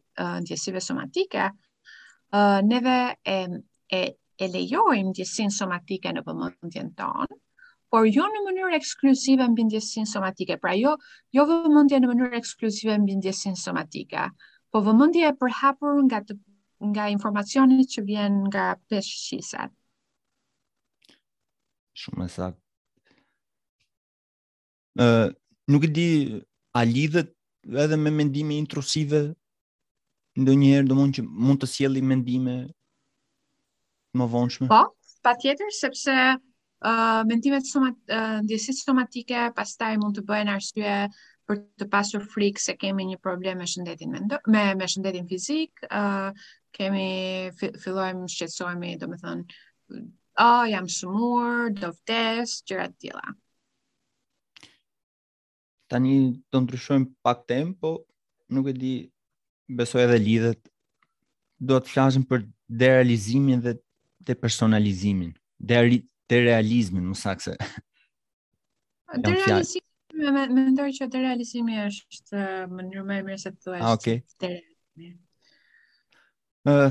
ndjesive 0.41 0.81
somatike, 0.81 1.43
neve 2.65 2.95
e 3.29 3.35
e 3.93 3.99
e 4.41 4.47
lejojmë 4.53 5.11
ndjesin 5.11 5.51
somatike 5.53 6.09
në 6.15 6.23
vëmendjen 6.25 6.89
tonë, 6.97 7.35
por 7.93 8.07
jo 8.09 8.25
në 8.33 8.41
mënyrë 8.47 8.73
ekskluzive 8.79 9.45
mbi 9.53 9.67
ndjesinë 9.69 10.09
somatike. 10.09 10.57
Pra 10.57 10.73
jo 10.79 10.95
jo 11.37 11.45
vëmendje 11.47 11.99
në 12.01 12.09
mënyrë 12.09 12.39
ekskluzive 12.41 12.97
mbi 13.03 13.19
ndjesinë 13.21 13.61
somatike, 13.65 14.25
po 14.73 14.81
vëmëndje 14.87 15.29
e 15.29 15.35
përhapur 15.39 16.01
nga 16.09 16.23
të, 16.25 16.39
nga 16.89 17.05
informacioni 17.13 17.85
që 17.91 18.03
vjen 18.09 18.41
nga 18.49 18.65
peshqisat. 18.89 19.69
Shumë 22.01 22.25
e 22.25 22.33
saktë. 22.33 22.61
Ë, 24.99 25.31
nuk 25.71 25.83
e 25.87 25.93
di 25.95 26.07
a 26.75 26.83
lidhet 26.83 27.31
edhe 27.73 27.95
me 27.97 28.11
mendime 28.13 28.53
intrusive 28.59 29.21
ndo 30.41 30.51
njëherë 30.59 30.87
do 30.89 30.95
mund 30.99 31.13
që 31.17 31.21
mund 31.45 31.59
të 31.61 31.67
sjeli 31.73 32.01
mendime 32.03 32.55
më 34.17 34.25
vonshme? 34.33 34.67
Po, 34.67 34.81
pa 35.23 35.31
tjetër, 35.39 35.71
sepse 35.75 36.11
uh, 36.15 37.21
mendimet 37.29 37.65
somat, 37.69 37.95
uh, 38.11 38.41
ndjesit 38.43 38.81
somatike 38.83 39.47
pastaj 39.55 39.93
mund 40.01 40.17
të 40.19 40.25
bëhen 40.27 40.51
arsye 40.51 40.97
për 41.47 41.61
të 41.79 41.87
pasur 41.93 42.25
frikë 42.33 42.61
se 42.67 42.75
kemi 42.81 43.05
një 43.13 43.19
problem 43.23 43.61
me 43.61 43.67
shëndetin 43.71 44.11
me, 44.11 44.19
me, 44.51 44.65
me 44.81 44.87
shëndetin 44.91 45.29
fizik, 45.29 45.87
uh, 45.87 46.35
kemi 46.75 47.07
fillojmë 47.61 48.27
shqetsojmë, 48.35 48.91
do 48.99 49.07
më 49.13 49.21
thënë, 49.23 49.59
oh, 50.43 50.63
jam 50.73 50.89
shumur, 50.91 51.69
do 51.79 51.93
vdes, 52.01 52.59
gjërat 52.67 52.97
tjela. 52.99 53.37
Tani 55.87 56.41
do 56.51 56.57
ndryshojmë 56.65 57.11
pak 57.25 57.39
tempo, 57.51 57.89
nuk 58.53 58.67
e 58.71 58.73
di, 58.81 58.93
besoj 59.77 60.01
edhe 60.05 60.17
lidhet. 60.25 60.61
Do 61.67 61.77
të 61.83 61.91
flasim 61.93 62.25
për 62.29 62.45
derealizimin 62.67 63.61
dhe 63.65 63.75
te 64.25 64.35
personalizimin. 64.35 65.31
Dëri 65.57 65.99
te 66.29 66.39
realizmin, 66.41 67.05
mos 67.05 67.23
me 70.15 70.47
mendoj 70.49 70.87
që 70.95 71.07
te 71.11 71.19
realizimi 71.21 71.77
është 71.83 72.43
mënyrë 72.71 73.03
më 73.09 73.17
e 73.17 73.23
mirë 73.27 73.37
se 73.41 73.51
të 73.51 73.61
thuaj. 73.61 73.79
Ah, 73.79 73.93
okej. 73.93 74.23
Uh, 76.65 76.89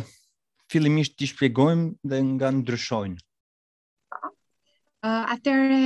fillimisht 0.70 1.16
ti 1.18 1.26
shpjegojmë 1.30 2.10
dhe 2.12 2.20
nga 2.28 2.50
ndryshojnë. 2.54 3.23
Uh, 5.04 5.26
atëre, 5.36 5.78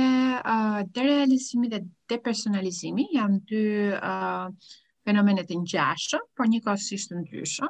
uh, 0.49 0.77
derealizimi 0.95 1.67
dhe 1.71 1.79
depersonalizimi 2.07 3.03
janë 3.17 3.39
dy 3.49 3.63
uh, 3.97 4.45
fenomenet 5.05 5.49
në 5.51 5.57
gjashë, 5.73 6.19
por 6.39 6.47
një 6.47 6.61
kosishtë 6.63 7.17
në 7.17 7.23
dyshë. 7.33 7.69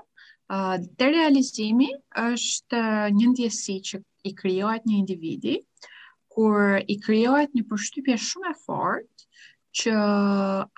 Uh, 0.53 0.75
derealizimi 1.01 1.87
është 2.25 2.83
një 3.17 3.31
ndjesi 3.31 3.79
që 3.89 4.01
i 4.29 4.35
kryojt 4.43 4.85
një 4.85 4.99
individi, 4.99 5.55
kur 6.35 6.83
i 6.95 6.99
kryojt 7.07 7.57
një 7.57 7.65
përshtypje 7.73 8.19
shumë 8.29 8.53
e 8.53 8.55
fort, 8.67 9.27
që 9.81 9.97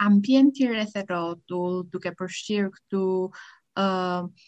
ambienti 0.08 0.72
rrethërotull 0.72 1.82
duke 1.98 2.16
përshqirë 2.24 2.72
këtu 2.80 3.04
uh, 3.28 4.44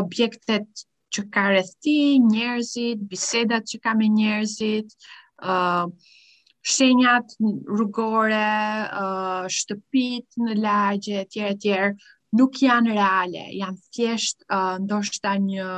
objektet 0.00 0.86
që 1.16 1.22
ka 1.34 1.42
rëthi 1.54 1.98
njerëzit, 2.30 3.00
bisedat 3.10 3.64
që 3.70 3.76
ka 3.84 3.92
me 3.98 4.06
njerëzit, 4.18 4.88
uh, 5.50 5.86
shenjat 6.72 7.32
rrugore, 7.38 8.50
uh, 9.02 9.44
shtëpit 9.56 10.36
në 10.44 10.56
lagje, 10.60 11.22
tjere, 11.32 11.56
tjere, 11.62 11.88
nuk 12.36 12.60
janë 12.66 12.92
reale, 12.98 13.46
janë 13.56 13.96
thjesht 13.96 14.44
uh, 14.52 14.76
ndoshta 14.84 15.36
një 15.40 15.70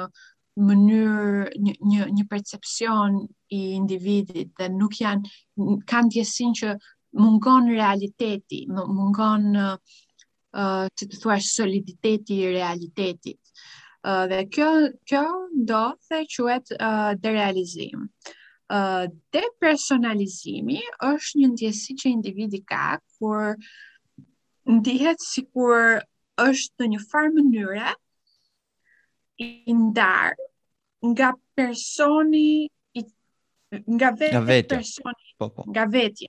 mënyrë, 0.59 1.51
një, 1.63 1.75
një, 1.87 2.01
një 2.19 2.25
percepcion 2.33 3.21
i 3.55 3.63
individit, 3.79 4.51
dhe 4.59 4.71
nuk 4.75 4.99
janë, 4.99 5.39
kanë 5.91 6.15
tjesin 6.17 6.57
që 6.59 6.75
mungon 7.23 7.71
realiteti, 7.77 8.65
mungon, 8.75 9.47
uh, 9.59 10.01
si 10.99 11.07
të 11.07 11.21
thuash 11.23 11.53
soliditeti 11.59 12.41
i 12.43 12.51
realitetit 12.57 13.39
dhe 14.05 14.45
kjo 14.55 14.69
kjo 15.09 15.25
do 15.65 15.83
të 16.09 16.21
quhet 16.35 16.67
uh, 16.81 17.15
derealizim. 17.21 18.09
Uh, 18.69 19.07
depersonalizimi 19.33 20.81
është 21.09 21.39
një 21.41 21.49
ndjesi 21.55 21.95
që 21.97 22.09
individi 22.11 22.59
ka 22.69 22.99
kur 23.17 23.55
ndihet 24.69 25.21
sikur 25.25 26.03
është 26.45 26.83
në 26.85 26.87
një 26.93 27.01
farë 27.11 27.31
mënyre 27.39 27.87
i 29.41 29.73
ndar 29.73 30.35
nga 31.09 31.31
personi 31.57 32.69
i, 32.93 33.03
nga 33.89 34.11
vetë 34.21 34.35
nga 34.37 34.45
vetë 34.51 34.75
personi 34.77 35.33
po, 35.39 35.49
po. 35.49 35.65
nga 35.73 35.87
vetë 35.95 36.29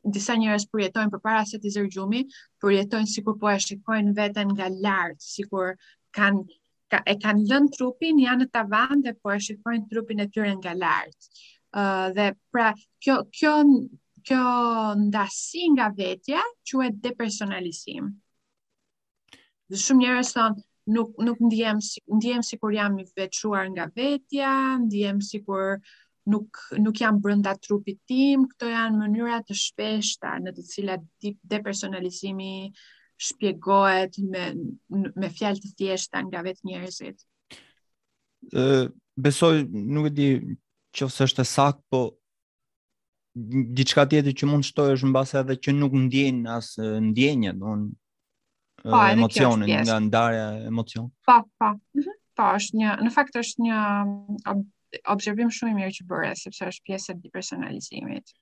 disa 0.09 0.35
njerëz 0.39 0.65
përjetojnë 0.73 1.13
përpara 1.15 1.41
se 1.49 1.59
të 1.61 1.73
zërgjumi, 1.77 2.21
përjetojnë 2.63 3.11
sikur 3.15 3.37
po 3.41 3.51
e 3.53 3.57
shikojnë 3.65 4.15
veten 4.19 4.53
nga 4.57 4.69
lart, 4.85 5.19
sikur 5.25 5.75
kanë 6.17 6.45
ka, 6.93 7.01
e 7.07 7.15
kanë 7.23 7.45
lënë 7.51 7.73
trupin, 7.77 8.21
janë 8.23 8.47
në 8.47 8.51
tavan 8.57 9.03
dhe 9.07 9.15
po 9.23 9.35
e 9.35 9.41
shikojnë 9.49 9.87
trupin 9.91 10.23
e 10.25 10.29
tyre 10.35 10.55
nga 10.61 10.73
lart. 10.85 11.29
Ëh 11.71 11.85
uh, 11.85 12.07
dhe 12.17 12.29
pra 12.53 12.71
kjo 13.05 13.19
kjo 13.37 13.55
kjo 14.27 14.43
ndasi 15.07 15.67
nga 15.77 15.89
vetja 15.97 16.41
quhet 16.69 16.99
depersonalizim. 17.05 18.11
Dhe 19.71 19.79
shumë 19.85 20.03
njerëz 20.05 20.33
thonë 20.37 20.65
nuk 20.97 21.13
nuk 21.23 21.39
ndiem 21.47 21.79
si, 21.85 22.01
ndiem 22.19 22.43
sikur 22.45 22.75
jam 22.75 22.99
i 22.99 23.07
veçuar 23.17 23.69
nga 23.71 23.87
vetja, 23.97 24.53
ndiem 24.87 25.21
sikur 25.23 25.79
nuk 26.29 26.61
nuk 26.79 26.99
janë 27.01 27.21
brenda 27.23 27.55
trupit 27.59 28.01
tim, 28.09 28.45
këto 28.51 28.69
janë 28.73 28.99
mënyra 29.01 29.41
të 29.47 29.57
shpeshta 29.57 30.35
në 30.45 30.53
të 30.57 30.65
cilat 30.67 31.05
depersonalizimi 31.49 32.71
shpjegohet 33.21 34.21
me 34.25 34.45
me 35.17 35.31
fjalë 35.33 35.63
të 35.65 35.73
thjeshta 35.79 36.23
nga 36.29 36.43
vetë 36.47 36.67
njerëzit. 36.71 37.25
Ë 38.53 38.89
besoj 39.17 39.55
nuk 39.71 40.11
e 40.11 40.15
di 40.17 40.29
qoftë 40.97 41.29
është 41.29 41.45
e 41.45 41.71
po 41.93 42.01
diçka 43.77 44.07
tjetër 44.11 44.35
që 44.35 44.47
mund 44.51 44.65
shtojë 44.67 44.95
është 44.97 45.09
mbase 45.11 45.39
edhe 45.41 45.57
që 45.63 45.73
nuk 45.77 45.93
ndjen 45.95 46.45
as 46.51 46.75
ndjenjë, 47.09 47.53
domthonë 47.55 47.91
po, 48.81 49.03
emocionin 49.13 49.83
nga 49.87 49.99
ndarja 50.01 50.47
emocion. 50.67 51.11
Po, 51.25 51.43
po. 51.59 51.71
Mhm. 51.97 52.17
Po, 52.37 52.47
është 52.57 52.77
një 52.81 52.97
në 53.05 53.11
fakt 53.13 53.37
është 53.37 53.69
një 53.69 53.79
observim 55.09 55.51
shumë 55.53 55.73
i 55.75 55.79
mirë 55.79 55.95
që 55.99 56.07
bërë, 56.11 56.31
sepse 56.39 56.67
është 56.73 56.87
pjesë 56.89 57.15
e 57.15 57.19
depersonalizimit. 57.25 58.33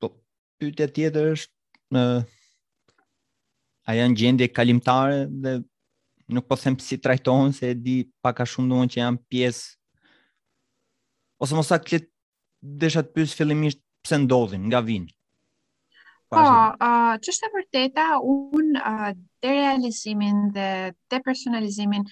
Po, 0.00 0.10
pyetja 0.60 0.88
tjetër 0.96 1.30
është 1.34 1.96
ë 1.96 2.12
a 3.88 3.96
janë 3.96 4.18
gjendje 4.20 4.48
kalimtare 4.52 5.24
dhe 5.28 5.56
nuk 6.36 6.44
po 6.50 6.56
them 6.60 6.74
si 6.84 6.98
trajtohen 7.00 7.54
se 7.56 7.72
di 7.74 7.98
pak 8.22 8.42
a 8.44 8.46
shumë 8.46 8.68
duon 8.72 8.90
që 8.92 9.00
janë 9.02 9.22
pjesë 9.32 9.78
ose 11.46 11.56
mos 11.56 11.70
këtë 11.72 12.04
klet 12.88 13.12
pysë 13.16 13.38
fillimisht 13.38 13.80
pse 14.04 14.18
ndodhin, 14.24 14.64
nga 14.68 14.80
vijnë. 14.84 15.08
Po, 16.28 16.36
uh, 16.36 17.14
që 17.22 17.32
është 17.32 17.46
e 17.48 17.52
vërteta, 17.54 18.04
unë 18.28 18.80
uh, 18.80 19.12
realizimin 19.44 20.50
dhe 20.54 20.66
depersonalizimin 21.12 22.04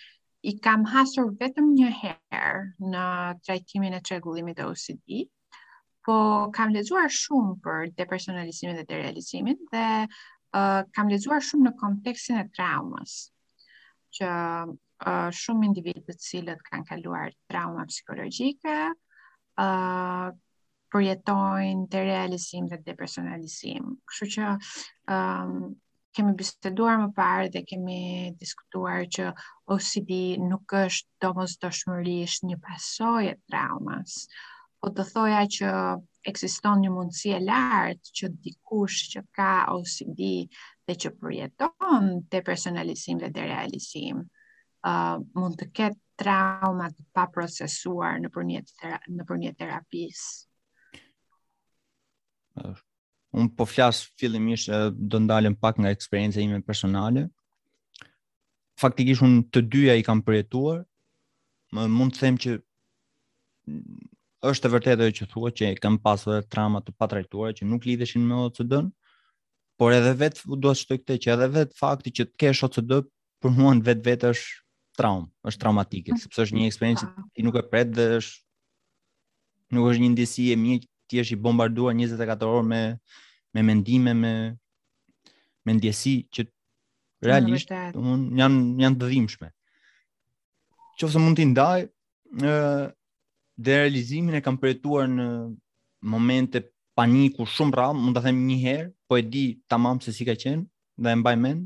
i 0.50 0.54
kam 0.62 0.84
hasur 0.86 1.26
vetëm 1.42 1.72
një 1.74 1.88
herë 2.00 2.50
në 2.92 3.04
trajtimin 3.46 3.96
e 3.96 4.02
çrregullimit 4.08 4.58
të 4.60 4.66
OCD, 4.70 5.24
po 6.06 6.16
kam 6.56 6.70
lexuar 6.76 7.08
shumë 7.20 7.56
për 7.64 7.86
depersonalizimin 8.00 8.76
dhe 8.78 8.84
derealizimin 8.92 9.58
dhe 9.72 9.86
uh, 10.06 10.82
kam 10.94 11.10
lexuar 11.10 11.42
shumë 11.48 11.66
në 11.68 11.72
kontekstin 11.80 12.38
e 12.38 12.44
traumës, 12.58 13.16
që 14.18 14.30
uh, 14.64 15.30
shumë 15.40 15.66
individë 15.72 16.04
të 16.06 16.18
cilët 16.28 16.62
kanë 16.70 16.86
kaluar 16.92 17.34
trauma 17.50 17.82
psikologjike, 17.90 18.76
uh, 19.64 20.28
përjetojnë 20.94 21.88
derealizim 21.96 22.70
dhe 22.70 22.78
depersonalizim. 22.86 23.96
Kështu 24.06 24.30
që 24.36 24.54
um, 25.10 25.74
kemi 26.16 26.32
biseduar 26.38 26.96
më 27.02 27.08
parë 27.20 27.46
dhe 27.54 27.60
kemi 27.70 28.00
diskutuar 28.40 29.00
që 29.16 29.24
OCD 29.74 30.10
nuk 30.50 30.72
është 30.84 31.10
do 31.24 31.28
mos 31.36 31.52
të 31.60 31.70
shmërish 31.78 32.36
një 32.50 32.56
pasoj 32.66 33.22
e 33.32 33.34
traumas, 33.50 34.14
po 34.80 34.92
të 34.96 35.04
thoja 35.12 35.42
që 35.56 35.72
eksiston 36.32 36.80
një 36.84 36.92
mundësi 36.94 37.34
e 37.36 37.42
lartë 37.44 38.14
që 38.20 38.30
dikush 38.46 38.98
që 39.12 39.24
ka 39.38 39.50
OCD 39.76 40.24
dhe 40.86 40.96
që 41.04 41.12
përjeton 41.20 42.08
të 42.32 42.42
personalisim 42.48 43.20
dhe 43.22 43.30
të 43.36 43.44
realisim, 43.50 44.24
uh, 44.88 45.16
mund 45.38 45.60
të 45.60 45.68
ketë 45.78 46.00
traumat 46.22 46.96
pa 47.12 47.26
procesuar 47.36 48.16
në 48.24 48.32
përnjët 48.36 49.58
terapisë 49.58 50.52
un 53.36 53.48
po 53.54 53.64
flas 53.66 54.08
fillimisht 54.18 54.70
do 54.96 55.18
ndalem 55.20 55.54
pak 55.56 55.76
nga 55.78 55.88
eksperjenca 55.90 56.40
ime 56.40 56.60
personale. 56.64 57.28
Faktikisht 58.80 59.22
un 59.24 59.42
të 59.52 59.62
dyja 59.72 59.94
i 60.00 60.04
kam 60.06 60.22
përjetuar. 60.24 60.82
Më 61.76 61.86
mund 61.96 62.14
të 62.16 62.20
them 62.24 62.38
që 62.44 62.50
është 64.50 64.68
e 64.68 64.72
vërtetë 64.74 65.04
ajo 65.06 65.14
që 65.20 65.28
thua 65.34 65.50
që 65.58 65.66
kam 65.82 65.98
pasur 66.04 66.36
edhe 66.38 66.48
trauma 66.52 66.80
të 66.84 66.94
patrajtuara 66.96 67.56
që 67.58 67.68
nuk 67.68 67.84
lidheshin 67.88 68.24
me 68.28 68.36
OCD-n, 68.46 68.88
por 69.76 69.92
edhe 69.92 70.12
vetë 70.20 70.46
do 70.56 70.72
të 70.72 70.78
shtoj 70.84 70.98
këtë 71.02 71.16
që 71.24 71.32
edhe 71.34 71.48
vetë 71.58 71.76
fakti 71.80 72.12
që 72.18 72.28
të 72.30 72.34
kesh 72.42 72.62
OCD 72.68 72.94
për 73.42 73.56
mua 73.58 73.72
në 73.76 73.84
vetë 73.88 74.06
vetë 74.06 74.30
është 74.32 74.60
traumë, 74.96 75.28
është 75.50 75.62
traumatike, 75.64 76.16
sepse 76.22 76.44
është 76.46 76.56
një 76.56 76.62
mm. 76.62 76.70
eksperiencë 76.70 77.00
që 77.00 77.08
ah. 77.10 77.24
ti 77.36 77.44
nuk 77.44 77.58
e 77.60 77.64
pret 77.72 77.90
dhe 77.98 78.06
është 78.20 78.42
nuk 79.76 79.88
është 79.90 80.02
një 80.06 80.12
ndjesi 80.14 80.46
e 80.54 80.60
mirë 80.62 80.86
ti 81.06 81.16
je 81.16 81.24
i 81.32 81.36
bombarduar 81.36 81.94
24 81.94 82.48
orë 82.50 82.66
me 82.70 82.80
me 83.54 83.62
mendime 83.68 84.12
me 84.22 84.32
me 85.64 85.70
ndjesi 85.76 86.14
që 86.34 86.40
realisht 87.26 87.70
un 88.12 88.20
janë 88.38 88.60
janë 88.82 88.98
të 89.00 89.08
dhimbshme. 89.10 89.48
Qofse 91.00 91.18
mund 91.22 91.36
t'i 91.38 91.46
ndaj 91.52 91.78
ë 91.86 92.88
dhe 93.64 93.72
realizimin 93.82 94.34
e 94.38 94.42
kam 94.44 94.56
përjetuar 94.60 95.06
në 95.16 95.26
momente 96.12 96.58
paniku 96.96 97.42
shumë 97.54 97.74
rrallë, 97.76 98.00
mund 98.02 98.14
ta 98.16 98.20
them 98.24 98.38
një 98.48 98.56
herë, 98.64 98.90
po 99.08 99.12
e 99.16 99.22
di 99.32 99.44
tamam 99.70 99.96
se 100.04 100.12
si 100.12 100.22
ka 100.28 100.34
qenë 100.42 100.62
dhe 101.02 101.08
e 101.12 101.16
mbaj 101.22 101.36
mend 101.42 101.62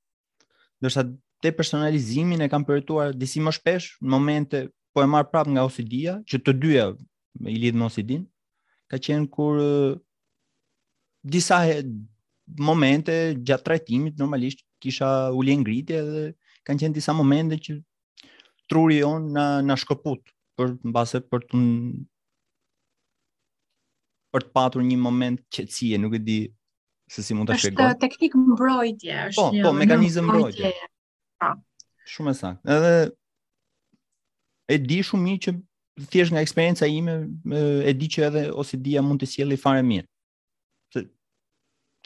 Ndërsa 0.81 1.01
te 1.41 1.51
personalizimin 1.51 2.43
e 2.43 2.47
kam 2.51 2.63
përjetuar 2.65 3.13
disi 3.17 3.41
më 3.43 3.53
shpesh 3.57 3.89
në 4.01 4.11
momente 4.13 4.61
po 4.95 5.03
e 5.03 5.07
marr 5.09 5.27
prap 5.31 5.49
nga 5.51 5.65
OCD-ja, 5.67 6.17
që 6.23 6.37
të 6.45 6.53
dyja 6.63 6.85
i 7.51 7.57
lidh 7.59 7.75
me 7.75 7.87
OCD-n, 7.89 8.23
ka 8.87 8.99
qenë 9.03 9.27
kur 9.33 9.59
disa 11.25 11.59
momente 12.67 13.13
gjatë 13.41 13.65
trajtimit 13.67 14.19
normalisht 14.21 14.61
kisha 14.83 15.07
ulje 15.33 15.55
ngritje 15.63 15.99
dhe 16.09 16.23
kanë 16.65 16.83
qenë 16.85 16.97
disa 16.99 17.15
momente 17.17 17.57
që 17.59 17.77
truri 18.69 18.99
on 19.05 19.31
na 19.33 19.45
na 19.65 19.75
shkëput 19.81 20.31
për 20.57 20.75
mbase 20.89 21.19
për 21.29 21.43
të 21.49 21.61
për 24.35 24.45
të 24.45 24.51
patur 24.57 24.83
një 24.83 24.97
moment 24.99 25.41
qetësie, 25.55 25.97
nuk 25.99 26.15
e 26.15 26.19
di 26.19 26.37
se 27.09 27.23
si 27.23 27.35
mund 27.37 27.47
ta 27.49 27.55
shpjegoj. 27.59 27.85
Është 27.87 28.01
teknikë 28.03 28.41
mbrojtje, 28.43 29.17
është 29.31 29.39
po, 29.41 29.45
një 29.55 29.63
po, 29.65 29.71
mekanizëm 29.81 30.25
mbrojtje. 30.29 30.71
Ah. 31.41 31.55
Shumë 32.07 32.31
e 32.31 32.37
sakt. 32.37 32.59
Edhe 32.71 32.91
e 34.71 34.77
di 34.87 34.99
shumë 35.03 35.23
mirë 35.25 35.41
që 35.45 35.53
thjesht 36.13 36.33
nga 36.35 36.43
eksperjenca 36.45 36.87
ime 36.97 37.15
e 37.89 37.93
di 37.99 38.07
që 38.13 38.23
edhe 38.29 38.43
ose 38.63 38.79
dia 38.85 39.03
mund 39.05 39.23
të 39.23 39.29
sjellë 39.33 39.57
fare 39.63 39.81
mirë. 39.89 40.05
Se 40.93 41.03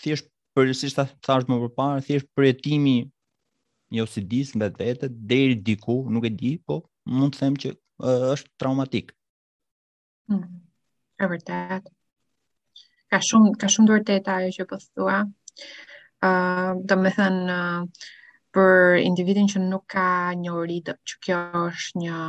thjesht 0.03 0.29
përgjithsisht 0.57 0.97
ta 0.99 1.05
thash 1.25 1.49
më 1.51 1.59
përpara, 1.65 2.01
thjesht 2.07 2.29
përjetimi 2.37 2.95
i 3.95 4.01
ose 4.03 4.23
dis 4.31 4.55
me 4.57 4.69
vetë 4.79 5.11
deri 5.29 5.59
diku, 5.69 5.99
nuk 6.13 6.25
e 6.29 6.33
di, 6.39 6.55
po 6.65 6.79
mund 7.17 7.33
të 7.35 7.43
them 7.43 7.59
që 7.63 7.73
është 8.09 8.53
traumatik. 8.61 9.11
Ë 10.29 10.35
mm, 10.35 11.29
vërtet. 11.35 11.93
Ka 13.09 13.19
shumë 13.25 13.55
ka 13.61 13.67
shumë 13.73 13.93
vërtet 13.97 14.29
ajo 14.33 14.51
që 14.57 14.67
po 14.69 14.77
thua. 14.83 15.19
Ë, 16.19 16.29
uh, 16.29 16.73
domethënë 16.89 17.57
uh, 17.57 18.07
për 18.55 18.97
individin 19.05 19.47
që 19.51 19.59
nuk 19.65 19.83
ka 19.93 20.03
një 20.37 20.53
rritë, 20.59 20.93
që 21.09 21.19
kjo 21.25 21.39
është 21.71 21.99
një 22.03 22.21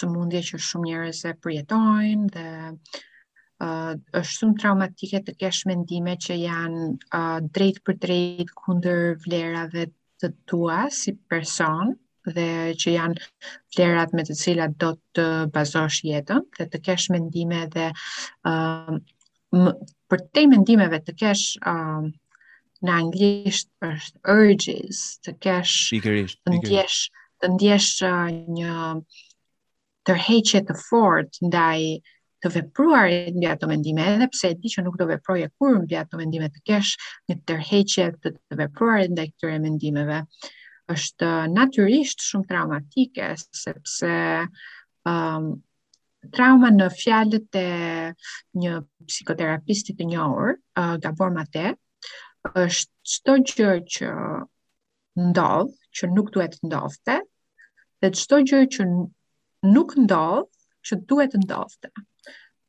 sëmundje 0.00 0.40
që 0.48 0.60
shumë 0.70 0.88
njerëz 0.88 1.20
e 1.30 1.36
përjetojnë 1.44 2.26
dhe 2.36 2.46
uh, 2.70 3.94
është 4.20 4.32
shumë 4.34 4.58
traumatike 4.62 5.20
të 5.28 5.34
kesh 5.42 5.60
mendime 5.70 6.16
që 6.26 6.38
janë 6.42 6.88
uh, 7.18 7.38
drejt 7.58 7.78
për 7.86 7.98
drejt 8.06 8.52
kundër 8.64 9.04
vlerave 9.26 9.86
të 10.22 10.32
tua 10.52 10.80
si 10.98 11.14
person 11.34 11.94
dhe 12.36 12.48
që 12.82 12.94
janë 12.96 13.30
vlerat 13.76 14.12
me 14.18 14.26
të 14.28 14.36
cilat 14.40 14.74
do 14.82 14.90
të 15.16 15.26
bazosh 15.54 16.02
jetën 16.10 16.42
dhe 16.58 16.68
të 16.74 16.82
kesh 16.88 17.06
mendime 17.14 17.62
dhe 17.76 17.86
uh, 18.50 18.96
më, 19.54 19.74
për 20.10 20.26
te 20.34 20.44
mendimeve 20.56 21.00
të 21.06 21.16
kesh 21.22 21.46
uh, 21.74 22.10
në 22.86 22.92
anglisht 22.96 23.68
është 23.84 24.36
urges 24.36 25.00
të 25.24 25.34
kesh 25.44 25.74
të 26.04 26.52
ndjesh 26.56 27.00
të 27.40 27.48
ndjesh 27.56 27.88
uh, 28.06 28.30
një 28.58 28.76
tërheqje 30.10 30.62
të 30.70 30.76
fortë 30.84 31.48
ndaj 31.48 31.80
të 32.42 32.50
vepruarit 32.54 33.34
mbi 33.36 33.48
ato 33.54 33.68
mendime 33.72 34.06
edhe 34.14 34.28
pse 34.36 34.52
e 34.52 34.56
di 34.62 34.72
që 34.74 34.84
nuk 34.86 34.96
do 35.02 35.06
veproje 35.10 35.50
kur 35.58 35.76
mbi 35.82 35.98
ato 36.02 36.16
mendime 36.22 36.48
të 36.54 36.62
kesh 36.70 36.94
një 37.28 37.36
tërheqje 37.50 38.06
të, 38.22 38.32
të 38.32 38.58
vepruarit 38.62 39.12
ndaj 39.16 39.26
këtyre 39.34 39.60
mendimeve 39.66 40.22
është 40.96 41.26
uh, 41.26 41.48
natyrisht 41.58 42.24
shumë 42.30 42.48
traumatike 42.54 43.28
sepse 43.64 44.14
um, 45.12 45.52
trauma 46.38 46.72
në 46.80 46.88
fjalët 47.02 47.56
e 47.56 47.68
një 48.64 48.74
psikoterapisti 49.12 49.94
të 50.00 50.08
njohur 50.14 50.56
uh, 50.80 50.96
Gabor 51.06 51.32
Mate 51.38 51.74
është 52.58 52.92
çdo 53.14 53.32
gjë 53.48 53.70
që 53.94 54.10
ndodh, 55.30 55.72
që 55.98 56.06
nuk 56.14 56.30
duhet 56.36 56.54
ndodhte, 56.68 57.16
dhe 58.00 58.10
çdo 58.20 58.36
gjë 58.50 58.60
që 58.76 58.84
nuk 59.72 59.92
ndodh, 60.04 60.48
që 60.86 60.94
duhet 61.10 61.34
të 61.34 61.40
ndodhte. 61.44 61.90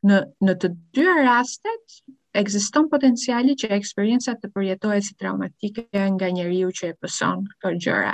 Në 0.10 0.18
në 0.48 0.54
të 0.64 0.68
dy 0.98 1.06
rastet 1.30 1.96
ekziston 2.42 2.90
potenciali 2.96 3.56
që 3.62 3.72
eksperjenca 3.78 4.36
të 4.42 4.52
përjetohet 4.58 5.06
si 5.08 5.16
traumatike 5.22 5.86
nga 6.18 6.30
njeriu 6.40 6.72
që 6.80 6.92
e 6.92 6.98
pëson 7.02 7.44
këto 7.54 7.74
gjëra. 7.86 8.12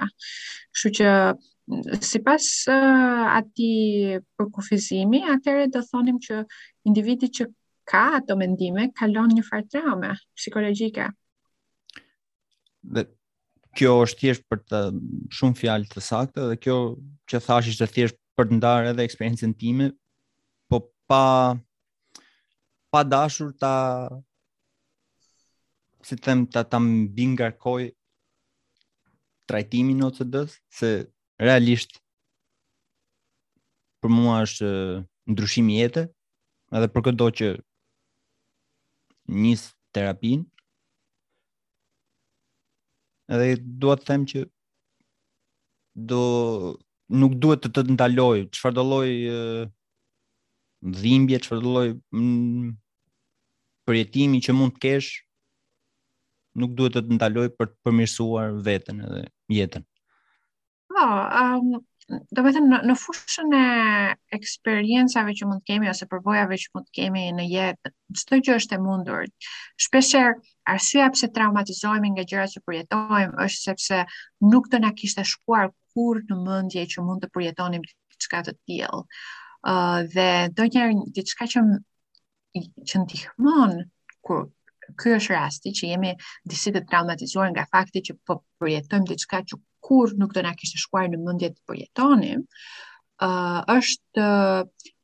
Kështu 0.73 0.93
që 0.99 1.09
sipas 2.11 2.47
uh, 2.69 3.37
atij 3.39 4.19
përkufizimi, 4.37 5.23
atëherë 5.33 5.67
do 5.73 5.81
thonim 5.89 6.19
që 6.27 6.37
individi 6.91 7.29
që 7.37 7.49
ka 7.91 8.03
ato 8.21 8.35
mendime 8.45 8.91
kalon 9.01 9.31
një 9.39 9.43
farë 9.49 9.71
traume 9.73 10.13
psikologjike 10.37 11.07
dhe 12.95 13.03
kjo 13.77 13.91
është 14.05 14.19
thjesht 14.21 14.45
për 14.49 14.61
të 14.69 14.79
shumë 15.37 15.59
fjalë 15.61 15.89
të 15.91 16.03
sakta 16.07 16.45
dhe 16.51 16.57
kjo 16.63 16.77
që 17.29 17.41
thash 17.47 17.71
është 17.73 17.87
thjesht 17.95 18.17
për 18.37 18.49
të 18.49 18.59
ndarë 18.61 18.91
edhe 18.93 19.05
eksperiencën 19.07 19.53
time, 19.63 19.89
po 20.69 20.79
pa 21.09 21.23
pa 22.93 23.01
dashur 23.03 23.49
ta 23.59 23.73
si 26.07 26.15
të 26.15 26.23
them 26.29 26.43
ta 26.53 26.61
ta 26.71 26.79
mbi 26.79 27.25
ngarkoj 27.33 27.81
trajtimin 29.49 30.03
OCD-s 30.07 30.55
se 30.77 30.91
realisht 31.43 31.99
për 34.01 34.13
mua 34.13 34.39
është 34.45 34.69
ndryshimi 35.33 35.79
jetë, 35.81 36.03
edhe 36.77 36.87
për 36.93 37.05
këtë 37.07 37.21
do 37.21 37.27
që 37.39 37.51
nis 39.41 39.65
terapinë, 39.95 40.45
edhe 43.35 43.49
dua 43.83 43.95
të 43.99 44.07
them 44.09 44.25
që 44.31 44.43
do 46.11 46.19
nuk 47.21 47.33
duhet 47.43 47.63
të 47.65 47.71
të 47.75 47.83
ndaloj 47.95 48.35
çfarë 48.55 48.75
do 48.77 48.83
lloj 48.91 49.07
dhimbje, 51.01 51.39
çfarë 51.45 51.63
do 51.65 51.73
lloj 51.73 51.87
përjetimi 53.87 54.41
që 54.47 54.57
mund 54.59 54.75
të 54.77 54.83
kesh, 54.85 55.09
nuk 56.61 56.73
duhet 56.79 56.97
të 56.99 57.03
të 57.07 57.19
ndaloj 57.19 57.47
për 57.59 57.71
të 57.73 57.77
përmirësuar 57.87 58.57
veten 58.69 59.03
edhe 59.09 59.23
jetën. 59.59 59.87
Po, 60.97 61.05
um, 61.13 61.75
do 62.33 62.41
me 62.41 62.51
thënë, 62.55 62.77
në 62.89 62.93
fushën 62.97 63.51
e 63.53 63.59
eksperiencave 64.33 65.35
që 65.37 65.45
mund 65.49 65.61
kemi, 65.69 65.89
ose 65.91 66.07
përvojave 66.09 66.57
që 66.57 66.71
mund 66.73 66.87
kemi 66.97 67.25
në 67.37 67.45
jetë, 67.51 67.91
në 68.15 68.23
të 68.31 68.39
gjë 68.47 68.55
është 68.61 68.79
e 68.79 68.81
mundur. 68.81 69.27
Shpesher, 69.85 70.31
arsua 70.73 71.11
pse 71.13 71.29
traumatizohemi 71.35 72.15
nga 72.15 72.25
gjërat 72.31 72.55
që 72.55 72.63
përjetojmë 72.65 73.37
është 73.45 73.63
sepse 73.67 73.99
nuk 74.49 74.71
në 74.73 74.81
na 74.87 74.93
kishte 74.97 75.27
shkuar 75.35 75.69
kur 75.93 76.23
në 76.31 76.39
mendje 76.47 76.87
që 76.95 77.05
mund 77.05 77.21
të 77.21 77.29
përjetonim 77.37 77.85
diçka 77.85 78.41
të 78.47 78.55
tillë. 78.57 79.03
ë 79.67 79.77
uh, 79.77 79.99
dhe 80.15 80.27
ndonjëherë 80.53 81.05
diçka 81.17 81.45
që 81.53 81.59
që 82.89 82.97
ndihmon 83.03 83.73
kur 84.25 84.47
ky 85.01 85.13
është 85.17 85.33
rasti 85.35 85.73
që 85.77 85.89
jemi 85.93 86.11
disi 86.49 86.71
të 86.73 86.85
traumatizuar 86.89 87.49
nga 87.53 87.65
fakti 87.75 88.01
që 88.09 88.13
po 88.25 88.37
përjetojmë 88.63 89.09
diçka 89.13 89.41
që 89.49 89.57
kur 89.87 90.11
nuk 90.21 90.33
do 90.35 90.41
na 90.45 90.51
kishte 90.59 90.79
shkuar 90.83 91.07
në 91.11 91.19
mendje 91.27 91.49
të 91.55 91.63
përjetonim, 91.71 92.41
ë 92.43 93.31
uh, 93.31 93.75
është 93.77 94.29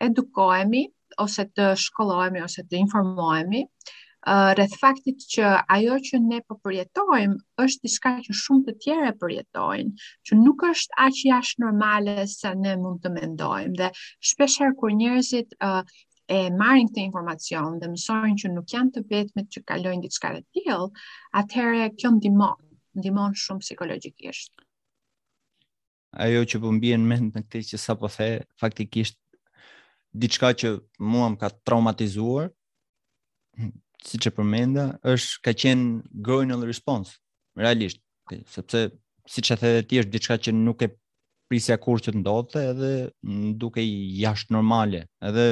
edukohemi 0.09 0.81
ose 1.25 1.45
të 1.57 1.69
shkollohemi 1.85 2.41
ose 2.43 2.63
të 2.69 2.81
informohemi 2.81 3.61
uh, 3.65 4.51
rreth 4.57 4.75
faktit 4.81 5.23
që 5.35 5.51
ajo 5.77 5.95
që 6.09 6.19
ne 6.25 6.39
po 6.49 6.57
përjetojmë 6.67 7.65
është 7.67 7.85
diçka 7.87 8.13
që 8.27 8.35
shumë 8.41 8.65
të 8.69 8.75
tjerë 8.85 9.11
e 9.11 9.15
përjetojnë, 9.23 9.93
që 10.27 10.39
nuk 10.41 10.65
është 10.73 10.99
aq 11.05 11.21
jashtë 11.29 11.65
normale 11.65 12.17
sa 12.35 12.51
ne 12.65 12.75
mund 12.83 12.99
të 13.05 13.13
mendojmë 13.19 13.77
dhe 13.83 13.91
shpesh 14.33 14.57
herë 14.65 14.75
kur 14.81 14.97
njerëzit 15.03 15.55
uh, 15.69 15.79
e 16.33 16.41
marrin 16.59 16.89
këtë 16.91 17.05
informacion 17.05 17.79
dhe 17.83 17.91
mësojnë 17.95 18.37
që 18.43 18.53
nuk 18.57 18.75
janë 18.75 18.97
të 18.97 19.07
vetmit 19.15 19.49
që 19.55 19.63
kalojnë 19.71 20.07
diçka 20.09 20.35
të 20.37 20.43
tillë, 20.59 20.81
atëherë 21.43 21.89
kjo 22.01 22.15
ndihmon 22.19 22.61
ndihmon 22.93 23.33
shumë 23.43 23.63
psikologjikisht. 23.65 24.51
Ëh, 24.53 24.62
ajo 26.13 26.43
që 26.45 26.59
po 26.61 26.69
mbien 26.75 27.01
mend 27.09 27.31
në 27.33 27.41
këtë 27.47 27.61
që 27.71 27.79
sapo 27.81 28.09
the, 28.13 28.43
faktikisht 28.61 29.17
diçka 30.13 30.51
që 30.53 30.73
mua 31.09 31.31
më 31.33 31.39
ka 31.41 31.49
traumatizuar, 31.65 32.51
siç 34.05 34.27
e 34.29 34.31
përmenda, 34.35 34.87
është 35.13 35.41
ka 35.47 35.53
qen 35.57 35.85
growing 36.23 36.53
on 36.53 36.61
the 36.61 36.69
response, 36.69 37.15
realisht, 37.57 38.01
sepse 38.53 38.87
siç 39.29 39.53
e 39.53 39.57
the 39.63 39.71
ti 39.89 40.01
është 40.03 40.13
diçka 40.13 40.37
që 40.37 40.53
nuk 40.53 40.83
e 40.85 40.91
prisja 41.49 41.79
kur 41.81 42.01
që 42.01 42.13
të 42.13 42.21
ndodhte 42.21 42.61
edhe 42.73 42.91
duke 43.59 43.81
i 43.83 43.95
jashtë 44.21 44.53
normale 44.53 45.05
edhe 45.21 45.47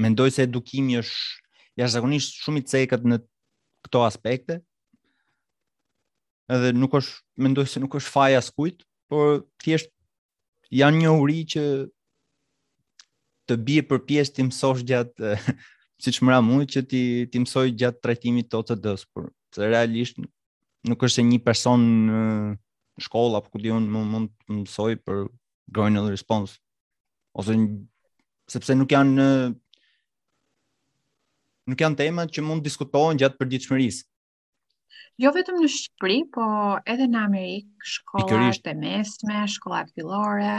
mendoj 0.00 0.30
se 0.36 0.44
edukimi 0.48 0.98
është 1.00 1.64
jashtë 1.80 1.94
zakonisht 1.96 2.36
shumë 2.44 2.62
i 2.62 2.66
cekët 2.70 3.04
në 3.10 3.18
këto 3.86 4.02
aspekte 4.06 4.60
edhe 6.54 6.72
nuk 6.76 6.96
është 6.98 7.44
mendoj 7.44 7.66
se 7.72 7.82
nuk 7.84 7.94
është 8.00 8.14
faja 8.14 8.40
skujt 8.46 8.86
por 9.10 9.42
thjesht 9.62 9.90
janë 10.70 11.00
një 11.02 11.10
uri 11.20 11.40
që 11.52 11.62
të 13.50 13.54
bie 13.66 13.82
për 13.90 13.98
pjesë 14.06 14.34
ti 14.36 14.42
mësosh 14.46 14.82
gjatë 14.86 15.14
siç 16.04 16.16
më 16.22 16.28
ra 16.30 16.38
mua 16.44 16.64
që 16.70 16.80
ti 16.88 17.00
ti 17.30 17.38
mësoj 17.42 17.68
gjatë 17.82 17.98
trajtimit 18.04 18.46
të 18.48 18.54
OCD-s, 18.62 19.02
por 19.10 19.22
se 19.52 19.60
realisht 19.68 20.16
nuk 20.86 21.00
është 21.02 21.16
se 21.18 21.22
një 21.26 21.40
person 21.44 21.80
në 22.06 22.20
shkollë 23.04 23.36
apo 23.40 23.48
ku 23.52 23.58
diun 23.60 23.84
mund 23.92 24.10
mund 24.14 24.28
të 24.38 24.50
mësoj 24.60 24.94
për 25.04 25.16
granular 25.74 26.12
response 26.14 26.52
ose 27.38 27.50
një, 27.58 27.66
sepse 28.54 28.72
nuk 28.78 28.90
janë 28.94 29.16
nuk 31.70 31.78
janë 31.84 31.98
tema 32.04 32.22
që 32.30 32.40
mund 32.46 32.62
të 32.62 32.66
diskutohen 32.70 33.18
gjatë 33.20 33.38
përditshmërisë. 33.40 34.02
Jo 35.22 35.30
vetëm 35.34 35.58
në 35.62 35.68
Shqipëri, 35.72 36.14
po 36.36 36.44
edhe 36.94 37.06
në 37.10 37.18
Amerikë, 37.26 37.88
shkollat 37.96 38.68
e 38.72 38.74
mesme, 38.84 39.36
shkollat 39.54 39.90
fillore, 39.98 40.54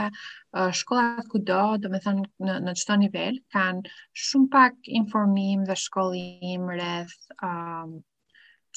shkollat 0.82 1.28
kudo, 1.34 1.58
do 1.86 1.92
me 1.96 2.00
thënë 2.06 2.24
në, 2.50 2.56
në 2.68 2.76
qëto 2.82 2.98
nivel, 3.02 3.40
kanë 3.56 3.94
shumë 4.28 4.52
pak 4.56 4.92
informim 5.02 5.66
dhe 5.72 5.78
shkollim 5.86 6.70
rreth 6.76 7.18
um, 7.50 7.98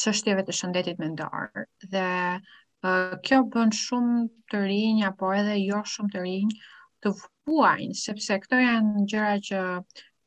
qështjeve 0.04 0.46
të 0.48 0.56
shëndetit 0.60 1.02
mendor. 1.04 1.48
Dhe 1.96 2.06
uh, 2.38 3.14
kjo 3.28 3.42
bën 3.54 3.74
shumë 3.84 4.24
të 4.54 4.64
rinj, 4.66 5.04
apo 5.12 5.30
edhe 5.42 5.58
jo 5.62 5.84
shumë 5.94 6.16
të 6.16 6.24
rinj, 6.26 6.50
të 7.04 7.14
vuajnë, 7.22 8.00
sepse 8.06 8.42
këto 8.46 8.64
janë 8.66 9.06
gjëra 9.14 9.36
që 9.50 9.62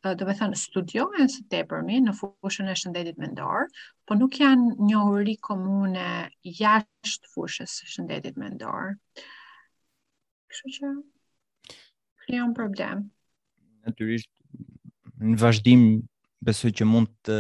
do 0.04 0.26
me 0.30 0.34
thënë, 0.38 0.58
studiojnë 0.60 1.26
së 1.32 1.46
tepërmi 1.52 2.00
në 2.06 2.14
fushën 2.20 2.70
e 2.72 2.76
shëndetit 2.78 3.18
mendor, 3.22 3.66
po 4.08 4.16
nuk 4.18 4.38
janë 4.40 4.76
një 4.88 5.02
uri 5.12 5.38
komune 5.44 6.04
jashtë 6.46 7.32
fushës 7.34 7.74
së 7.82 7.90
shëndetit 7.96 8.38
mendor. 8.40 8.94
Kështë 10.52 10.74
që 10.78 10.92
krijon 12.28 12.54
problem. 12.56 13.08
Natyrisht, 13.88 14.30
në 15.18 15.36
vazhdim, 15.42 15.84
besoj 16.46 16.72
që 16.78 16.88
mund 16.88 17.10
të 17.26 17.40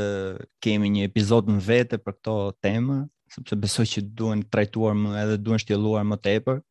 kemi 0.63 0.89
një 0.97 1.05
epizod 1.11 1.47
në 1.51 1.61
vete 1.67 1.99
për 2.01 2.17
këto 2.19 2.35
temë, 2.65 3.03
sepse 3.35 3.57
besoj 3.59 3.85
që 3.93 4.05
duen 4.17 4.41
trajtuar 4.51 4.95
më 4.97 5.13
edhe 5.23 5.37
duen 5.43 5.59
shtjeluar 5.61 6.05
më 6.07 6.17
tepër. 6.25 6.63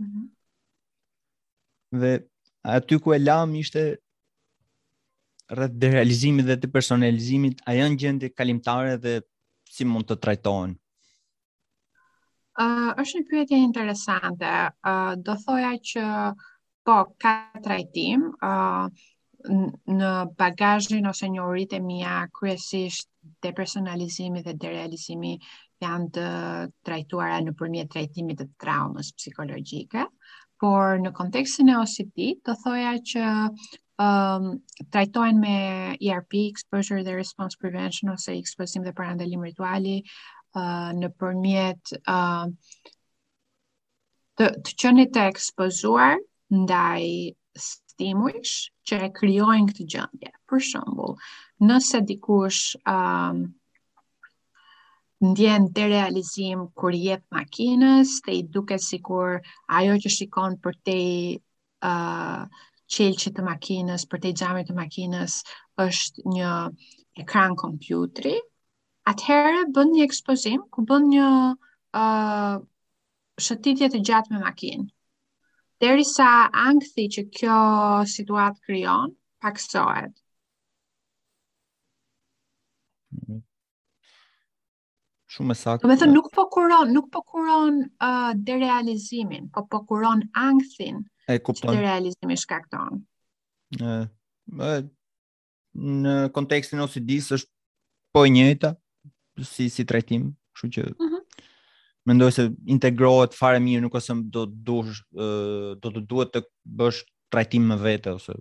Mm 0.00 0.06
-hmm. 0.06 1.98
Dhe 2.00 2.12
aty 2.76 2.98
ku 2.98 3.12
e 3.14 3.18
lam 3.20 3.54
ishte 3.54 3.96
rreth 5.54 5.74
derealizimit 5.78 6.44
dhe 6.50 6.56
depersonalizimit, 6.64 7.60
a 7.70 7.76
janë 7.78 7.98
gjendje 8.02 8.30
kalimtare 8.38 8.98
dhe 9.04 9.14
si 9.74 9.86
mund 9.86 10.08
të 10.10 10.18
trajtohen? 10.24 10.74
Uh, 12.54 12.90
është 13.02 13.20
një 13.20 13.28
pyetje 13.30 13.58
interesante. 13.62 14.50
Uh, 14.86 15.14
do 15.26 15.34
thoja 15.44 15.72
që 15.90 16.04
po 16.86 16.98
ka 17.22 17.34
trajtim 17.64 18.28
uh, 18.30 18.86
në 19.90 20.10
bagazhin 20.40 21.06
ose 21.10 21.28
një 21.32 21.42
orit 21.44 21.74
e 21.76 21.80
mija 21.84 22.18
kryesisht 22.36 23.08
depersonalizimi 23.44 24.44
dhe 24.46 24.54
derealizimi 24.60 25.34
janë 25.84 26.08
të 26.14 26.24
trajtuara 26.86 27.42
në 27.44 27.86
trajtimit 27.92 28.38
të 28.40 28.46
traumës 28.64 29.10
psikologjike, 29.18 30.06
por 30.62 31.00
në 31.02 31.12
kontekstin 31.18 31.72
e 31.72 31.76
OCD 31.82 32.32
do 32.46 32.54
thoja 32.62 32.94
që 33.10 33.24
um, 34.00 34.50
trajtojnë 34.92 35.38
me 35.38 35.96
ERP, 36.02 36.38
Exposure 36.50 37.02
dhe 37.06 37.14
Response 37.14 37.56
Prevention, 37.60 38.10
ose 38.12 38.34
eksposim 38.36 38.82
dhe 38.84 38.92
për 38.92 39.06
andalim 39.12 39.44
rituali, 39.46 40.00
uh, 40.56 40.90
në 40.98 41.10
përmjet 41.22 41.92
uh, 42.02 42.48
të, 44.36 44.48
të 44.66 44.74
qënit 44.82 45.12
të 45.14 45.26
ekspozuar 45.32 46.16
ndaj 46.58 47.04
stimuish 47.66 48.54
që 48.90 48.98
e 49.06 49.10
kryojnë 49.14 49.70
këtë 49.72 49.86
gjëndje. 49.94 50.32
Për 50.50 50.64
shumbull, 50.72 51.14
nëse 51.68 52.00
dikush 52.08 52.72
um, 52.90 53.44
ndjen 55.30 55.70
të 55.72 55.86
realizim 55.92 56.66
kur 56.76 56.94
jep 56.98 57.22
makinës, 57.32 58.18
të 58.26 58.32
i 58.34 58.42
duke 58.56 58.76
si 58.88 58.98
kur 59.06 59.38
ajo 59.78 59.94
që 60.04 60.12
shikon 60.16 60.58
për 60.66 60.78
te 60.84 60.98
uh, 61.86 62.46
qelqit 62.96 63.34
të 63.36 63.42
makinës, 63.48 64.02
për 64.10 64.20
të 64.24 64.30
gjamit 64.40 64.68
të 64.70 64.74
makinës, 64.78 65.34
është 65.84 66.24
një 66.36 66.50
ekran 67.24 67.54
kompjutri, 67.62 68.34
atëherë 69.12 69.64
bën 69.78 69.90
një 69.96 70.06
ekspozim 70.08 70.62
ku 70.76 70.84
bën 70.90 71.06
një 71.14 71.28
uh, 72.00 72.56
shëtitje 73.48 73.90
të 73.96 74.02
gjatë 74.10 74.34
me 74.36 74.42
makinë. 74.44 74.86
Derisa 75.86 76.28
angthi 76.68 77.08
që 77.16 77.26
kjo 77.38 77.58
situatë 78.16 78.66
kryon, 78.68 79.14
paksohet. 79.44 80.14
shumë 85.34 85.50
më 85.50 85.54
saktë. 85.60 85.84
Domethënë 85.84 86.14
nuk 86.14 86.28
po 86.34 86.44
kuron, 86.52 86.92
nuk 86.94 87.08
po 87.14 87.22
kuron 87.26 87.80
uh, 88.06 88.30
derealizimin, 88.46 89.48
po 89.54 89.64
po 89.70 89.80
kuron 89.88 90.22
ankthin. 90.38 91.02
E 91.30 91.38
kupton. 91.42 91.72
Që 91.72 91.80
derealizimi 91.80 92.36
shkakton. 92.40 93.00
Ë, 93.80 94.02
në, 94.52 96.14
kontekstin 96.36 96.84
ose 96.84 97.02
dis 97.02 97.32
është 97.34 97.50
po 98.14 98.24
e 98.28 98.32
njëjta 98.34 98.74
si 99.42 99.66
si 99.74 99.86
trajtim, 99.88 100.28
kështu 100.54 100.72
që 100.76 100.84
mhm. 100.92 101.22
mendoj 102.10 102.30
se 102.36 102.44
integrohet 102.70 103.34
fare 103.34 103.58
mirë, 103.64 103.82
nuk 103.88 103.96
ose 103.98 104.14
do 104.36 104.46
të 104.50 104.60
dush, 104.68 105.02
uh, 105.16 105.74
do 105.82 105.94
të 105.94 106.04
duhet 106.10 106.34
të 106.36 106.44
bësh 106.80 107.02
trajtim 107.34 107.66
me 107.72 107.80
vete 107.82 108.12
ose. 108.14 108.36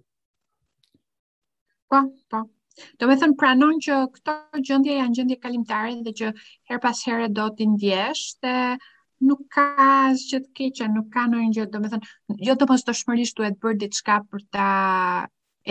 Po, 1.89 2.05
po. 2.29 2.45
Do 2.99 3.05
me 3.09 3.15
thënë 3.21 3.35
pranon 3.39 3.79
që 3.85 3.95
këto 4.15 4.33
gjëndje 4.67 4.93
janë 4.97 5.15
gjëndje 5.17 5.35
kalimtare 5.45 5.93
dhe 6.05 6.13
që 6.19 6.29
her 6.71 6.79
pas 6.85 7.01
herë 7.09 7.27
do 7.39 7.43
të 7.59 7.67
ndjesh 7.73 8.23
dhe 8.45 8.53
nuk 9.29 9.43
ka 9.55 9.65
asë 9.85 10.25
që 10.31 10.39
t'keqe, 10.45 10.87
nuk 10.95 11.11
ka 11.17 11.25
në 11.33 11.41
një 11.43 11.51
gjëtë. 11.57 11.71
Do 11.75 11.83
me 11.83 11.91
thënë, 11.93 12.09
jo 12.49 12.55
të 12.63 12.69
mos 12.71 12.83
të 12.87 12.95
e 13.21 13.27
duhet 13.37 13.59
bërë 13.65 13.79
ditë 13.83 13.99
shka 14.01 14.15
për 14.31 14.41
ta 14.57 14.69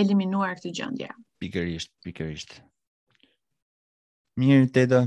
eliminuar 0.04 0.54
këtë 0.58 0.74
gjëndje. 0.78 1.10
Pikërisht, 1.42 1.90
pikërisht. 2.06 2.56
Mirë, 4.40 4.70
Teda, 4.78 5.02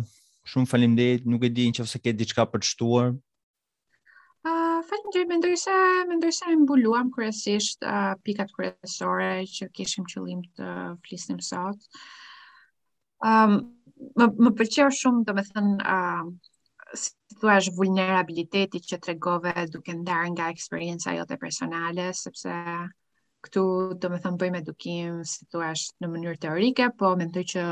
shumë 0.52 0.68
falim 0.74 1.00
nuk 1.26 1.44
e 1.44 1.50
di 1.56 1.68
në 1.70 1.80
që 1.80 1.88
fëse 1.88 2.00
ke 2.04 2.12
ditë 2.20 2.32
shka 2.36 2.44
për 2.52 2.60
të 2.66 2.70
shtuar, 2.74 3.16
falem 4.90 5.08
gjerë, 5.14 5.28
me 5.30 5.36
ndërëse, 5.40 5.74
me 6.10 6.16
ndërëse 6.20 6.48
e 6.54 6.58
mbuluam 6.62 7.08
kërësisht 7.14 7.86
uh, 7.92 8.12
pikat 8.26 8.52
kërësore 8.56 9.30
që 9.56 9.68
kishim 9.78 10.06
qëllim 10.12 10.44
të 10.60 10.72
flisnim 11.08 11.40
sot. 11.50 11.88
Um, 13.30 13.56
më, 14.20 14.28
më 14.48 14.52
përqerë 14.60 14.98
shumë, 15.02 15.24
do 15.30 15.36
me 15.38 15.46
thënë, 15.50 15.96
uh, 15.98 17.00
si 17.04 17.16
thua 17.42 17.58
është 17.62 17.74
vulnerabiliteti 17.80 18.84
që 18.92 19.00
të 19.02 19.14
regove 19.14 19.54
duke 19.76 19.96
ndarë 20.04 20.34
nga 20.36 20.50
eksperienca 20.54 21.16
jote 21.18 21.40
personale, 21.42 22.10
sepse 22.22 22.60
këtu 23.48 23.64
do 24.04 24.12
me 24.14 24.20
thënë 24.22 24.42
bëjmë 24.44 24.62
edukim, 24.64 25.24
si 25.32 25.48
thua 25.54 25.72
është 25.76 26.04
në 26.06 26.12
mënyrë 26.16 26.44
teorike, 26.46 26.92
po 27.02 27.16
me 27.20 27.28
ndërë 27.32 27.50
që 27.56 27.66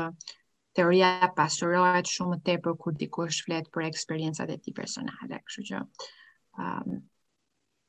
teoria 0.74 1.12
pasurohet 1.38 2.10
shumë 2.16 2.40
të 2.40 2.46
tepër 2.58 2.76
kur 2.82 2.94
dikush 3.04 3.44
flet 3.46 3.70
për 3.74 3.86
eksperiencat 3.92 4.50
e 4.50 4.58
tij 4.64 4.74
personale, 4.80 5.38
kështu 5.46 5.66
që 5.70 5.82
uh, 5.82 6.12
um, 6.58 7.02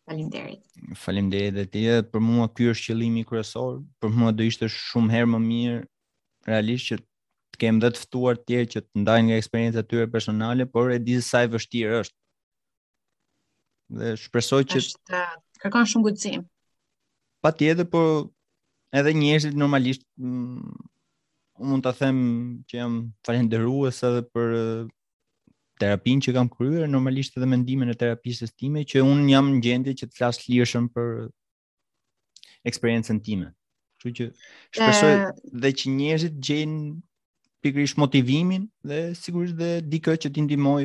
Faleminderit. 0.08 0.62
Faleminderit 0.96 1.58
edhe 1.58 1.66
ti. 1.72 1.82
Për 2.14 2.22
mua 2.22 2.46
ky 2.56 2.68
është 2.72 2.92
qëllimi 2.92 3.24
kryesor. 3.26 3.80
Për 4.02 4.12
mua 4.14 4.32
do 4.38 4.46
ishte 4.46 4.68
shumë 4.70 5.14
herë 5.16 5.30
më 5.34 5.40
mirë 5.46 5.80
realisht 6.46 6.92
që 6.92 6.98
të 7.00 7.60
kem 7.64 7.80
dhe 7.82 7.90
të 7.96 8.02
ftuar 8.04 8.38
të 8.38 8.46
tjerë 8.52 8.70
që 8.76 8.84
të 8.86 9.02
ndajnë 9.02 9.26
nga 9.32 9.40
eksperiencët 9.42 9.80
të 9.88 9.94
tyre 9.96 10.12
personale, 10.14 10.68
por 10.76 10.92
e 10.94 11.00
di 11.08 11.16
se 11.18 11.26
sa 11.32 11.42
e 11.42 11.50
vështirë 11.56 11.98
është. 12.04 12.16
Dhe 14.00 14.14
shpresoj 14.24 14.62
që 14.70 14.82
është 14.84 15.24
kërkon 15.64 15.90
shumë 15.90 16.08
gujtim. 16.12 16.46
Patjetër, 17.46 17.90
por 17.90 18.30
edhe 18.94 19.14
njerëzit 19.18 19.58
normalisht 19.58 20.06
mm, 20.22 20.86
mund 21.70 21.86
të 21.88 21.96
them 21.98 22.18
që 22.70 22.78
jam 22.84 23.00
falendërues 23.26 24.04
edhe 24.10 24.22
për 24.36 24.56
terapinë 25.82 26.24
që 26.26 26.34
kam 26.36 26.50
kryer 26.52 26.86
normalisht 26.92 27.36
edhe 27.38 27.48
mendimin 27.52 27.92
e 27.94 27.98
terapistes 28.00 28.54
time 28.56 28.84
që 28.88 29.02
un 29.04 29.26
jam 29.32 29.50
në 29.56 29.62
gjendje 29.66 29.94
që 30.02 30.08
të 30.12 30.18
flas 30.18 30.40
lirshëm 30.48 30.88
për 30.96 31.10
eksperiencën 32.72 33.20
time. 33.28 33.50
Kështu 34.00 34.14
që 34.20 34.28
shpresoj 34.78 35.14
e... 35.16 35.32
dhe 35.66 35.72
që 35.82 35.94
njerëzit 35.98 36.38
gjejnë 36.48 36.80
pikërisht 37.66 38.00
motivimin 38.02 38.68
dhe 38.88 39.02
sigurisht 39.18 39.58
dhe 39.60 39.72
dikë 39.86 40.18
që 40.24 40.32
t'i 40.32 40.46
ndihmoj 40.48 40.82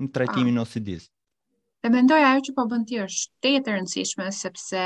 në 0.00 0.10
trajtimin 0.16 0.56
ah. 0.58 0.64
ose 0.66 0.80
disë. 0.88 1.10
Dhe 1.84 1.90
mendoj 1.92 2.22
ajo 2.24 2.40
që 2.46 2.52
po 2.56 2.64
bën 2.70 2.84
ti 2.88 3.00
është 3.04 3.22
shtetë 3.28 3.70
e 3.70 3.76
rëndësishme 3.76 4.30
sepse 4.32 4.84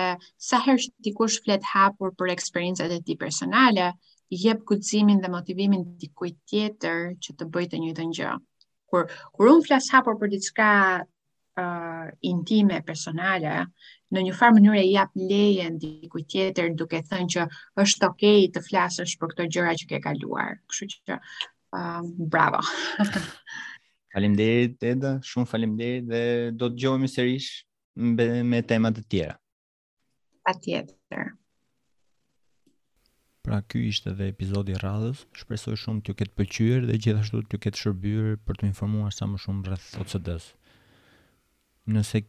sa 0.48 0.62
herë 0.64 0.83
që 0.87 0.94
dikush 1.07 1.38
flet 1.44 1.66
hapur 1.76 2.11
për 2.18 2.33
eksperiencat 2.35 2.90
e 2.90 2.98
tij 3.07 3.16
personale, 3.20 3.92
jep 4.30 4.64
kujtimin 4.68 5.20
dhe 5.22 5.30
motivimin 5.32 5.84
dikujt 6.00 6.36
tjetër 6.50 6.98
që 7.24 7.34
të 7.38 7.46
bëjë 7.54 7.70
të 7.74 7.80
njëjtën 7.82 8.10
gjë. 8.18 8.32
Kur 8.90 9.06
kur 9.34 9.48
un 9.52 9.62
flas 9.66 9.88
hapur 9.92 10.18
për 10.20 10.30
diçka 10.34 10.66
ë 10.68 11.04
uh, 11.64 12.08
intime 12.24 12.82
personale, 12.86 13.54
në 14.14 14.22
një 14.28 14.34
farë 14.38 14.56
mënyrë 14.58 14.82
i 14.86 14.92
jap 14.92 15.16
lejen 15.16 15.78
dikujt 15.82 16.28
tjetër 16.32 16.74
duke 16.78 17.00
thënë 17.08 17.30
që 17.34 17.46
është 17.84 18.10
okay 18.10 18.46
të 18.54 18.62
flasësh 18.68 19.16
për 19.20 19.32
këto 19.32 19.48
gjëra 19.56 19.74
që 19.80 19.88
ke 19.94 20.00
kaluar. 20.04 20.58
Kështu 20.70 20.90
që 20.92 21.16
ë 21.16 21.18
uh, 21.78 22.28
bravo. 22.28 22.60
Faleminderit 24.12 24.82
Eda, 24.88 25.16
shumë 25.24 25.46
faleminderit 25.50 26.06
dhe 26.12 26.22
do 26.56 26.68
të 26.70 26.76
dëgjojmë 26.76 27.10
sërish 27.16 27.50
me 28.54 28.62
tema 28.64 28.90
të 28.94 29.04
tjera. 29.10 29.34
Patjetër. 30.48 31.28
Pra 33.48 33.62
ky 33.64 33.80
ishte 33.88 34.11
edhe 34.12 34.26
epizodi 34.30 34.74
i 34.76 34.78
radhës. 34.80 35.22
Shpresoj 35.40 35.72
shumë 35.80 36.02
t'ju 36.04 36.14
ketë 36.20 36.34
pëlqyer 36.37 36.82
dhe 36.90 36.96
gjithashtu 37.04 37.38
t'ju 37.48 37.61
ketë 37.66 37.80
shërbyer 37.80 38.26
për 38.48 38.58
të 38.61 38.66
informuar 38.68 39.14
sa 39.16 39.24
më 39.30 39.38
shumë 39.44 39.62
rreth 39.70 39.87
OCD-s. 40.02 40.50
Nëse 41.96 42.20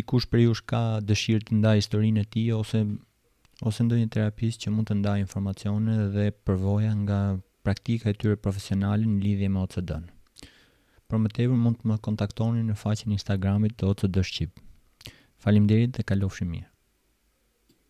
dikush 0.00 0.26
për 0.32 0.42
jush 0.44 0.60
ka 0.72 0.82
dëshirë 1.12 1.48
të 1.48 1.56
ndaj 1.62 1.74
historinë 1.80 2.26
e 2.26 2.30
ti 2.36 2.42
ose 2.58 2.82
ose 3.70 3.86
ndonjë 3.88 4.10
terapist 4.18 4.60
që 4.66 4.74
mund 4.76 4.92
të 4.92 4.98
ndaj 5.00 5.18
informacione 5.24 5.96
dhe 6.18 6.26
përvoja 6.44 6.92
nga 7.00 7.22
praktika 7.64 8.12
e 8.12 8.18
tyre 8.20 8.36
profesionale 8.44 9.08
në 9.08 9.24
lidhje 9.24 9.50
me 9.54 9.64
OCD-n. 9.64 10.04
Për 11.08 11.24
më 11.24 11.32
tepër 11.38 11.64
mund 11.64 11.80
të 11.80 11.94
më 11.94 12.00
kontaktoni 12.10 12.68
në 12.68 12.76
faqen 12.84 13.08
e 13.08 13.16
Instagramit 13.16 13.78
të 13.80 13.88
OCD 13.94 14.20
Shqip. 14.28 14.60
Faleminderit 15.46 15.96
dhe 16.02 16.12
kalofshi 16.12 16.44
mirë. 16.52 16.67